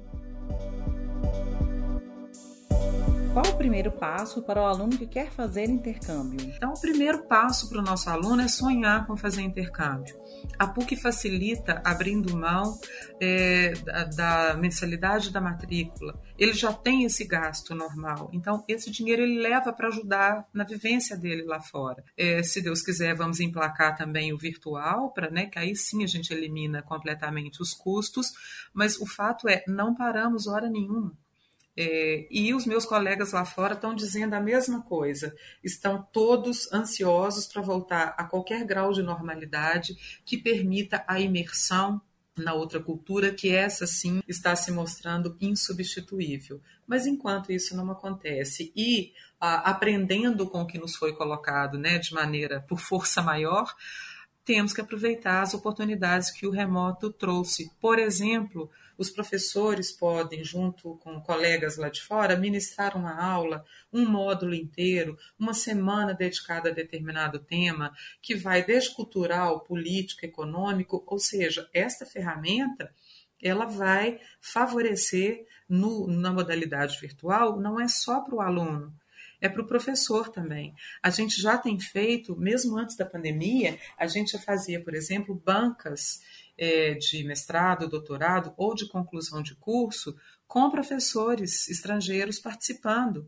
Qual 3.34 3.48
o 3.48 3.58
primeiro 3.58 3.92
passo 3.92 4.44
para 4.44 4.62
o 4.62 4.66
aluno 4.66 4.96
que 4.96 5.08
quer 5.08 5.32
fazer 5.32 5.68
intercâmbio? 5.68 6.40
Então, 6.56 6.72
o 6.72 6.80
primeiro 6.80 7.24
passo 7.24 7.68
para 7.68 7.80
o 7.80 7.82
nosso 7.82 8.08
aluno 8.08 8.44
é 8.44 8.48
sonhar 8.48 9.08
com 9.08 9.18
fazer 9.18 9.42
intercâmbio. 9.42 10.16
A 10.60 10.68
PUC 10.68 10.96
facilita 10.96 11.82
abrindo 11.84 12.38
mão 12.38 12.78
é, 13.20 13.74
da, 13.84 14.04
da, 14.04 14.54
mensalidade 14.56 15.32
da 15.32 15.42
matrícula. 15.42 16.22
Ele 16.38 16.54
já 16.54 16.72
tem 16.72 17.06
esse 17.06 17.26
gasto 17.26 17.74
normal, 17.74 18.30
então 18.32 18.64
esse 18.68 18.92
dinheiro 18.92 19.24
ele 19.24 19.42
leva 19.42 19.74
para 19.74 19.88
ajudar 19.88 20.48
na 20.54 20.64
vivência 20.64 21.18
dele 21.18 21.42
lá 21.42 21.60
fora. 21.60 22.04
É, 22.16 22.44
se 22.44 22.62
Deus 22.62 22.84
quiser, 22.84 23.16
vamos 23.16 23.40
emplacar 23.40 23.98
também 23.98 24.32
o 24.32 24.38
virtual, 24.38 25.12
para 25.12 25.32
né, 25.32 25.48
que 25.48 25.58
aí 25.58 25.76
sim 25.76 26.04
a 26.04 26.08
gente 26.08 26.32
elimina 26.32 26.84
completamente 26.84 27.64
os 27.64 27.74
custos. 27.74 28.32
Mas 28.72 28.96
o 29.02 29.08
fato 29.08 29.50
é, 29.50 29.64
não 29.68 29.96
paramos 29.96 30.46
hora 30.46 30.70
nenhuma. 30.70 31.18
É, 31.76 32.28
e 32.30 32.54
os 32.54 32.66
meus 32.66 32.86
colegas 32.86 33.32
lá 33.32 33.44
fora 33.46 33.74
estão 33.74 33.96
dizendo 33.96 34.34
a 34.36 34.40
mesma 34.40 34.82
coisa. 34.84 35.36
Estão 35.64 36.08
todos 36.12 36.72
ansiosos 36.72 37.48
para 37.48 37.62
voltar 37.62 38.16
a 38.18 38.24
qualquer 38.24 38.64
grau 38.64 38.94
de 38.94 39.02
normalidade 39.02 40.22
que 40.24 40.38
permita 40.38 41.04
a 41.08 41.20
imersão 41.20 42.02
na 42.36 42.54
outra 42.54 42.80
cultura, 42.80 43.32
que 43.32 43.50
essa 43.50 43.86
sim 43.86 44.22
está 44.28 44.56
se 44.56 44.72
mostrando 44.72 45.38
insubstituível. 45.40 46.62
Mas 46.86 47.06
enquanto 47.06 47.52
isso 47.52 47.76
não 47.76 47.92
acontece 47.92 48.72
e 48.76 49.14
a, 49.40 49.70
aprendendo 49.70 50.48
com 50.48 50.62
o 50.62 50.68
que 50.68 50.80
nos 50.80 50.96
foi 50.96 51.14
colocado, 51.14 51.78
né, 51.78 52.00
de 52.00 52.14
maneira 52.14 52.62
por 52.62 52.80
força 52.80 53.22
maior, 53.22 53.74
temos 54.44 54.74
que 54.74 54.82
aproveitar 54.82 55.42
as 55.42 55.54
oportunidades 55.54 56.32
que 56.32 56.46
o 56.46 56.52
remoto 56.52 57.12
trouxe. 57.12 57.72
Por 57.80 58.00
exemplo, 58.00 58.70
os 58.98 59.10
professores 59.10 59.92
podem, 59.92 60.44
junto 60.44 60.96
com 60.98 61.22
colegas 61.22 61.78
lá 61.78 61.90
de 61.90 62.02
fora, 62.02 62.38
ministrar 62.38 62.98
uma 62.98 63.22
aula, 63.22 63.66
um 63.92 64.06
módulo 64.06 64.54
inteiro, 64.54 65.18
uma 65.38 65.54
semana 65.54 66.14
dedicada 66.14 66.70
a 66.70 66.74
determinado 66.74 67.40
tema, 67.40 67.94
que 68.22 68.36
vai 68.36 68.64
desde 68.64 68.96
cultural, 68.96 69.62
político, 69.62 70.26
econômico, 70.26 71.04
ou 71.08 71.20
seja, 71.20 71.70
esta 71.74 72.06
ferramenta 72.06 72.94
ela 73.42 73.66
vai 73.66 74.20
favorecer 74.40 75.46
no, 75.68 76.08
na 76.08 76.32
modalidade 76.32 76.98
virtual, 77.00 77.60
não 77.60 77.80
é 77.80 77.88
só 77.88 78.22
para 78.22 78.36
o 78.36 78.42
aluno, 78.42 78.94
é 79.42 79.50
para 79.50 79.62
o 79.62 79.68
professor 79.68 80.30
também. 80.30 80.74
A 81.02 81.10
gente 81.10 81.42
já 81.42 81.58
tem 81.58 81.78
feito, 81.78 82.36
mesmo 82.38 82.78
antes 82.78 82.96
da 82.96 83.06
pandemia, 83.06 83.78
a 83.98 84.08
gente 84.08 84.32
já 84.32 84.40
fazia, 84.40 84.82
por 84.82 84.96
exemplo, 84.96 85.36
bancas 85.36 86.22
é, 86.58 86.94
de 86.94 87.24
mestrado, 87.24 87.90
doutorado 87.90 88.54
ou 88.58 88.74
de 88.76 88.88
conclusão 88.88 89.42
de 89.42 89.56
curso 89.56 90.16
com 90.48 90.70
professores 90.70 91.68
estrangeiros 91.68 92.40
participando. 92.40 93.28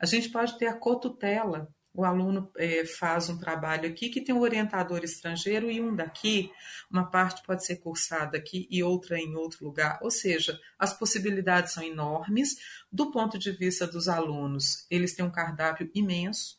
A 0.00 0.06
gente 0.06 0.28
pode 0.28 0.58
ter 0.58 0.66
a 0.66 0.78
cotutela. 0.78 1.68
O 1.94 2.04
aluno 2.04 2.52
é, 2.58 2.84
faz 2.84 3.30
um 3.30 3.38
trabalho 3.38 3.88
aqui 3.88 4.10
que 4.10 4.20
tem 4.20 4.34
um 4.34 4.42
orientador 4.42 5.02
estrangeiro 5.02 5.70
e 5.70 5.80
um 5.80 5.96
daqui, 5.96 6.50
uma 6.90 7.10
parte 7.10 7.42
pode 7.42 7.64
ser 7.64 7.76
cursada 7.76 8.36
aqui 8.36 8.68
e 8.70 8.82
outra 8.82 9.18
em 9.18 9.34
outro 9.34 9.64
lugar. 9.64 9.98
Ou 10.02 10.10
seja, 10.10 10.60
as 10.78 10.92
possibilidades 10.92 11.72
são 11.72 11.82
enormes. 11.82 12.56
Do 12.92 13.10
ponto 13.10 13.38
de 13.38 13.50
vista 13.50 13.86
dos 13.86 14.08
alunos, 14.08 14.86
eles 14.90 15.14
têm 15.14 15.24
um 15.24 15.30
cardápio 15.32 15.90
imenso 15.94 16.58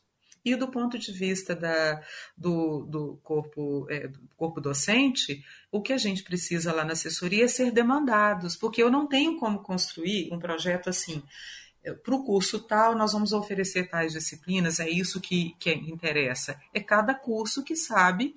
e 0.52 0.56
do 0.56 0.68
ponto 0.68 0.98
de 0.98 1.12
vista 1.12 1.54
da, 1.54 2.02
do, 2.36 2.84
do, 2.86 3.18
corpo, 3.22 3.86
é, 3.90 4.08
do 4.08 4.20
corpo 4.36 4.60
docente, 4.60 5.44
o 5.70 5.82
que 5.82 5.92
a 5.92 5.98
gente 5.98 6.22
precisa 6.22 6.72
lá 6.72 6.84
na 6.84 6.92
assessoria 6.92 7.44
é 7.44 7.48
ser 7.48 7.70
demandados, 7.70 8.56
porque 8.56 8.82
eu 8.82 8.90
não 8.90 9.06
tenho 9.06 9.38
como 9.38 9.62
construir 9.62 10.32
um 10.32 10.38
projeto 10.38 10.88
assim. 10.88 11.22
Para 12.02 12.14
o 12.14 12.24
curso 12.24 12.60
tal, 12.60 12.96
nós 12.96 13.12
vamos 13.12 13.32
oferecer 13.32 13.88
tais 13.88 14.12
disciplinas, 14.12 14.80
é 14.80 14.88
isso 14.88 15.20
que, 15.20 15.54
que 15.58 15.72
interessa. 15.72 16.60
É 16.74 16.80
cada 16.80 17.14
curso 17.14 17.62
que 17.64 17.76
sabe 17.76 18.34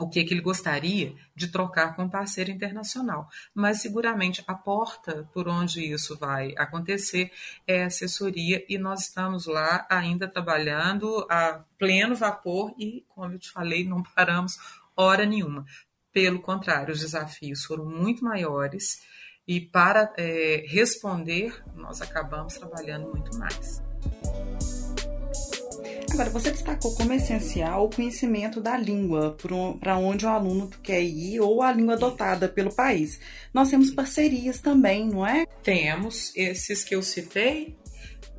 o 0.00 0.08
que, 0.08 0.24
que 0.24 0.32
ele 0.34 0.40
gostaria 0.40 1.14
de 1.36 1.48
trocar 1.48 1.94
com 1.94 2.04
um 2.04 2.08
parceiro 2.08 2.50
internacional. 2.50 3.28
Mas 3.54 3.82
seguramente 3.82 4.42
a 4.46 4.54
porta 4.54 5.28
por 5.32 5.46
onde 5.46 5.84
isso 5.84 6.16
vai 6.18 6.54
acontecer 6.56 7.30
é 7.66 7.84
assessoria 7.84 8.64
e 8.68 8.78
nós 8.78 9.02
estamos 9.02 9.46
lá 9.46 9.86
ainda 9.90 10.26
trabalhando 10.26 11.26
a 11.30 11.62
pleno 11.78 12.16
vapor 12.16 12.74
e, 12.78 13.04
como 13.08 13.34
eu 13.34 13.38
te 13.38 13.50
falei, 13.50 13.84
não 13.84 14.02
paramos 14.02 14.58
hora 14.96 15.26
nenhuma. 15.26 15.64
Pelo 16.12 16.40
contrário, 16.40 16.92
os 16.92 17.00
desafios 17.00 17.64
foram 17.64 17.84
muito 17.84 18.24
maiores 18.24 19.02
e 19.46 19.60
para 19.60 20.12
é, 20.16 20.64
responder 20.66 21.62
nós 21.74 22.00
acabamos 22.00 22.54
trabalhando 22.54 23.08
muito 23.08 23.36
mais. 23.38 23.82
Agora, 26.20 26.38
você 26.38 26.50
destacou 26.50 26.94
como 26.94 27.14
essencial 27.14 27.86
o 27.86 27.88
conhecimento 27.88 28.60
da 28.60 28.76
língua 28.76 29.38
para 29.80 29.96
onde 29.96 30.26
o 30.26 30.28
aluno 30.28 30.68
quer 30.82 31.00
ir 31.00 31.40
ou 31.40 31.62
a 31.62 31.72
língua 31.72 31.94
adotada 31.94 32.46
pelo 32.46 32.70
país. 32.70 33.18
Nós 33.54 33.70
temos 33.70 33.90
parcerias 33.90 34.60
também, 34.60 35.08
não 35.08 35.26
é? 35.26 35.46
Temos. 35.62 36.30
Esses 36.36 36.84
que 36.84 36.94
eu 36.94 37.02
citei, 37.02 37.74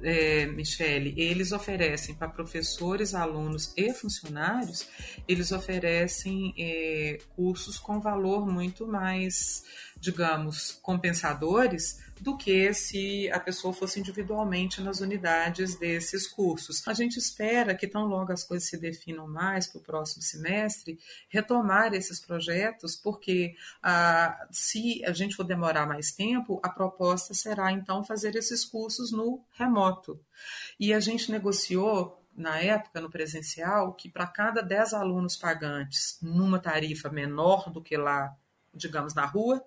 é, 0.03 0.45
Michele, 0.45 1.15
eles 1.17 1.51
oferecem 1.51 2.13
para 2.13 2.29
professores, 2.29 3.15
alunos 3.15 3.73
e 3.75 3.91
funcionários, 3.93 4.87
eles 5.27 5.51
oferecem 5.51 6.53
é, 6.59 7.17
cursos 7.35 7.79
com 7.79 7.99
valor 7.99 8.45
muito 8.45 8.85
mais, 8.85 9.63
digamos, 9.99 10.77
compensadores 10.83 11.97
do 12.21 12.37
que 12.37 12.71
se 12.71 13.31
a 13.31 13.39
pessoa 13.39 13.73
fosse 13.73 13.99
individualmente 13.99 14.79
nas 14.79 14.99
unidades 14.99 15.75
desses 15.75 16.27
cursos. 16.27 16.87
A 16.87 16.93
gente 16.93 17.17
espera 17.17 17.73
que, 17.73 17.87
tão 17.87 18.05
logo 18.05 18.31
as 18.31 18.43
coisas 18.43 18.69
se 18.69 18.77
definam 18.77 19.27
mais 19.27 19.65
para 19.65 19.79
o 19.79 19.83
próximo 19.83 20.21
semestre, 20.21 20.99
retomar 21.29 21.95
esses 21.95 22.19
projetos, 22.19 22.95
porque 22.95 23.55
ah, 23.81 24.47
se 24.51 25.03
a 25.03 25.11
gente 25.13 25.35
for 25.35 25.43
demorar 25.43 25.87
mais 25.87 26.11
tempo, 26.11 26.59
a 26.61 26.69
proposta 26.69 27.33
será 27.33 27.71
então 27.71 28.03
fazer 28.03 28.35
esses 28.35 28.63
cursos 28.63 29.11
no 29.11 29.43
remoto. 29.53 30.23
E 30.79 30.93
a 30.93 30.99
gente 30.99 31.31
negociou 31.31 32.23
na 32.35 32.59
época, 32.59 33.01
no 33.01 33.09
presencial, 33.09 33.95
que 33.95 34.07
para 34.07 34.27
cada 34.27 34.61
10 34.61 34.93
alunos 34.93 35.35
pagantes 35.35 36.19
numa 36.21 36.59
tarifa 36.59 37.09
menor 37.09 37.71
do 37.71 37.81
que 37.81 37.97
lá, 37.97 38.31
digamos, 38.75 39.15
na 39.15 39.25
rua, 39.25 39.65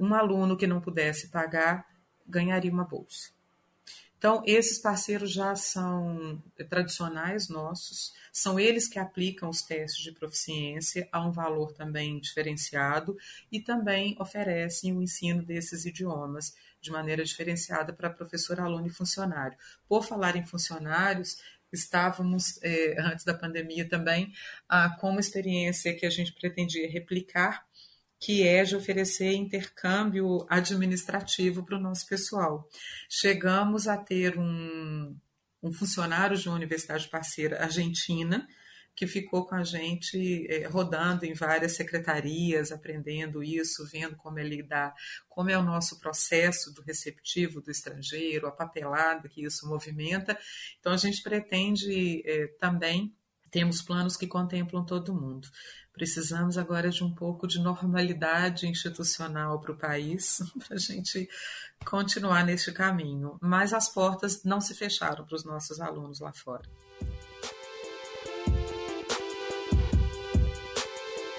um 0.00 0.14
aluno 0.14 0.56
que 0.56 0.66
não 0.66 0.80
pudesse 0.80 1.28
pagar 1.28 1.86
ganharia 2.26 2.72
uma 2.72 2.84
bolsa. 2.84 3.36
Então, 4.18 4.42
esses 4.46 4.78
parceiros 4.78 5.30
já 5.30 5.54
são 5.54 6.42
tradicionais 6.70 7.48
nossos, 7.48 8.14
são 8.32 8.58
eles 8.58 8.88
que 8.88 8.98
aplicam 8.98 9.48
os 9.48 9.62
testes 9.62 10.02
de 10.02 10.10
proficiência 10.10 11.06
a 11.12 11.24
um 11.24 11.30
valor 11.30 11.72
também 11.72 12.18
diferenciado 12.18 13.16
e 13.52 13.60
também 13.60 14.16
oferecem 14.18 14.96
o 14.96 15.02
ensino 15.02 15.44
desses 15.44 15.84
idiomas 15.84 16.54
de 16.80 16.90
maneira 16.90 17.24
diferenciada 17.24 17.92
para 17.92 18.08
professor, 18.08 18.58
aluno 18.58 18.86
e 18.86 18.90
funcionário. 18.90 19.56
Por 19.86 20.02
falar 20.02 20.34
em 20.34 20.46
funcionários, 20.46 21.36
estávamos, 21.70 22.58
é, 22.62 22.98
antes 22.98 23.24
da 23.24 23.34
pandemia 23.34 23.86
também, 23.86 24.32
ah, 24.68 24.96
com 24.98 25.10
uma 25.10 25.20
experiência 25.20 25.94
que 25.94 26.06
a 26.06 26.10
gente 26.10 26.32
pretendia 26.32 26.90
replicar 26.90 27.66
que 28.26 28.42
é 28.42 28.64
de 28.64 28.74
oferecer 28.74 29.34
intercâmbio 29.34 30.44
administrativo 30.50 31.64
para 31.64 31.78
o 31.78 31.80
nosso 31.80 32.04
pessoal. 32.08 32.68
Chegamos 33.08 33.86
a 33.86 33.96
ter 33.96 34.36
um, 34.36 35.16
um 35.62 35.72
funcionário 35.72 36.36
de 36.36 36.48
uma 36.48 36.56
universidade 36.56 37.08
parceira 37.08 37.62
argentina 37.62 38.44
que 38.96 39.06
ficou 39.06 39.46
com 39.46 39.54
a 39.54 39.62
gente 39.62 40.44
é, 40.50 40.66
rodando 40.66 41.24
em 41.24 41.34
várias 41.34 41.76
secretarias, 41.76 42.72
aprendendo 42.72 43.44
isso, 43.44 43.88
vendo 43.92 44.16
como 44.16 44.40
é 44.40 44.42
lidar, 44.42 44.92
como 45.28 45.48
é 45.48 45.56
o 45.56 45.62
nosso 45.62 46.00
processo 46.00 46.74
do 46.74 46.82
receptivo 46.82 47.60
do 47.60 47.70
estrangeiro, 47.70 48.48
a 48.48 48.50
papelada 48.50 49.28
que 49.28 49.44
isso 49.44 49.68
movimenta. 49.68 50.36
Então, 50.80 50.92
a 50.92 50.96
gente 50.96 51.22
pretende 51.22 52.24
é, 52.26 52.48
também, 52.58 53.14
temos 53.52 53.82
planos 53.82 54.16
que 54.16 54.26
contemplam 54.26 54.84
todo 54.84 55.14
mundo. 55.14 55.48
Precisamos 55.96 56.58
agora 56.58 56.90
de 56.90 57.02
um 57.02 57.10
pouco 57.10 57.48
de 57.48 57.58
normalidade 57.58 58.68
institucional 58.68 59.58
para 59.58 59.72
o 59.72 59.76
país, 59.76 60.42
para 60.68 60.76
a 60.76 60.78
gente 60.78 61.26
continuar 61.86 62.44
neste 62.44 62.70
caminho. 62.70 63.38
Mas 63.40 63.72
as 63.72 63.88
portas 63.88 64.44
não 64.44 64.60
se 64.60 64.74
fecharam 64.74 65.24
para 65.24 65.34
os 65.34 65.44
nossos 65.44 65.80
alunos 65.80 66.20
lá 66.20 66.34
fora. 66.34 66.68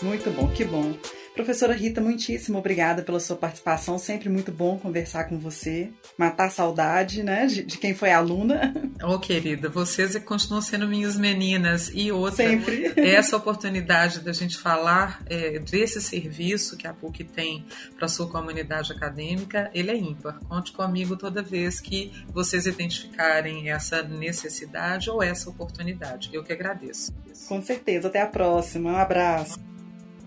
Muito 0.02 0.32
bom, 0.32 0.52
que 0.52 0.66
bom. 0.66 0.98
Professora 1.38 1.74
Rita, 1.74 2.02
muitíssimo 2.02 2.58
obrigada 2.58 3.04
pela 3.04 3.20
sua 3.20 3.36
participação. 3.36 4.00
Sempre 4.00 4.28
muito 4.28 4.52
bom 4.52 4.80
conversar 4.80 5.26
com 5.26 5.38
você. 5.38 5.92
Matar 6.18 6.48
a 6.48 6.50
saudade, 6.50 7.22
né, 7.22 7.46
de, 7.46 7.64
de 7.64 7.78
quem 7.78 7.94
foi 7.94 8.12
aluna. 8.12 8.74
Ô, 9.04 9.14
oh, 9.14 9.20
querida, 9.20 9.70
vocês 9.70 10.18
continuam 10.26 10.64
sendo 10.64 10.88
minhas 10.88 11.16
meninas. 11.16 11.92
E 11.94 12.12
outra, 12.12 12.38
Sempre. 12.38 12.92
essa 12.98 13.38
oportunidade 13.38 14.22
da 14.22 14.34
gente 14.34 14.58
falar 14.58 15.22
é, 15.28 15.60
desse 15.60 16.02
serviço 16.02 16.76
que 16.76 16.88
a 16.88 16.94
PUC 16.94 17.24
tem 17.24 17.64
para 17.96 18.08
a 18.08 18.10
sua 18.10 18.28
comunidade 18.28 18.92
acadêmica, 18.92 19.70
ele 19.76 19.92
é 19.92 19.96
ímpar. 19.96 20.40
Conte 20.50 20.72
comigo 20.72 21.16
toda 21.16 21.44
vez 21.44 21.80
que 21.80 22.12
vocês 22.34 22.66
identificarem 22.66 23.70
essa 23.70 24.02
necessidade 24.02 25.12
ou 25.12 25.22
essa 25.22 25.52
oportunidade. 25.52 26.32
Eu 26.34 26.44
que 26.44 26.52
agradeço. 26.52 27.14
Com 27.48 27.62
certeza. 27.62 28.08
Até 28.08 28.22
a 28.22 28.28
próxima. 28.28 28.92
Um 28.92 28.98
abraço. 28.98 29.60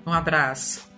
Um 0.06 0.12
abraço. 0.12 0.89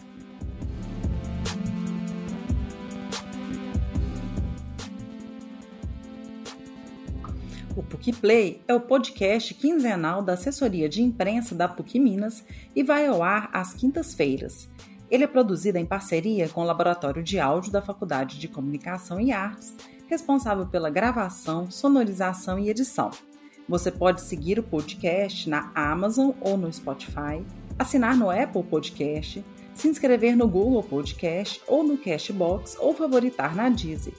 PUC 8.02 8.12
Play 8.14 8.60
é 8.66 8.74
o 8.74 8.80
podcast 8.80 9.54
quinzenal 9.54 10.22
da 10.22 10.32
assessoria 10.32 10.88
de 10.88 11.00
imprensa 11.00 11.54
da 11.54 11.68
PUC 11.68 12.00
Minas 12.00 12.44
e 12.74 12.82
vai 12.82 13.06
ao 13.06 13.22
ar 13.22 13.48
às 13.52 13.74
quintas-feiras. 13.74 14.68
Ele 15.08 15.22
é 15.22 15.26
produzido 15.28 15.78
em 15.78 15.86
parceria 15.86 16.48
com 16.48 16.62
o 16.62 16.64
Laboratório 16.64 17.22
de 17.22 17.38
Áudio 17.38 17.70
da 17.70 17.80
Faculdade 17.80 18.40
de 18.40 18.48
Comunicação 18.48 19.20
e 19.20 19.30
Artes, 19.30 19.72
responsável 20.08 20.66
pela 20.66 20.90
gravação, 20.90 21.70
sonorização 21.70 22.58
e 22.58 22.68
edição. 22.68 23.12
Você 23.68 23.92
pode 23.92 24.20
seguir 24.22 24.58
o 24.58 24.64
podcast 24.64 25.48
na 25.48 25.70
Amazon 25.72 26.32
ou 26.40 26.56
no 26.56 26.72
Spotify, 26.72 27.40
assinar 27.78 28.16
no 28.16 28.30
Apple 28.30 28.64
Podcast, 28.64 29.44
se 29.76 29.86
inscrever 29.86 30.36
no 30.36 30.48
Google 30.48 30.82
Podcast 30.82 31.62
ou 31.68 31.84
no 31.84 31.96
Cashbox 31.96 32.76
ou 32.80 32.92
favoritar 32.92 33.54
na 33.54 33.68
Deezer. 33.68 34.14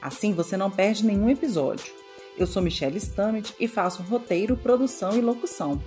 Assim 0.00 0.32
você 0.32 0.56
não 0.56 0.70
perde 0.70 1.04
nenhum 1.04 1.28
episódio. 1.28 2.03
Eu 2.36 2.46
sou 2.46 2.60
Michelle 2.60 2.98
Stamet 2.98 3.54
e 3.60 3.68
faço 3.68 4.02
roteiro, 4.02 4.56
produção 4.56 5.16
e 5.16 5.20
locução. 5.20 5.80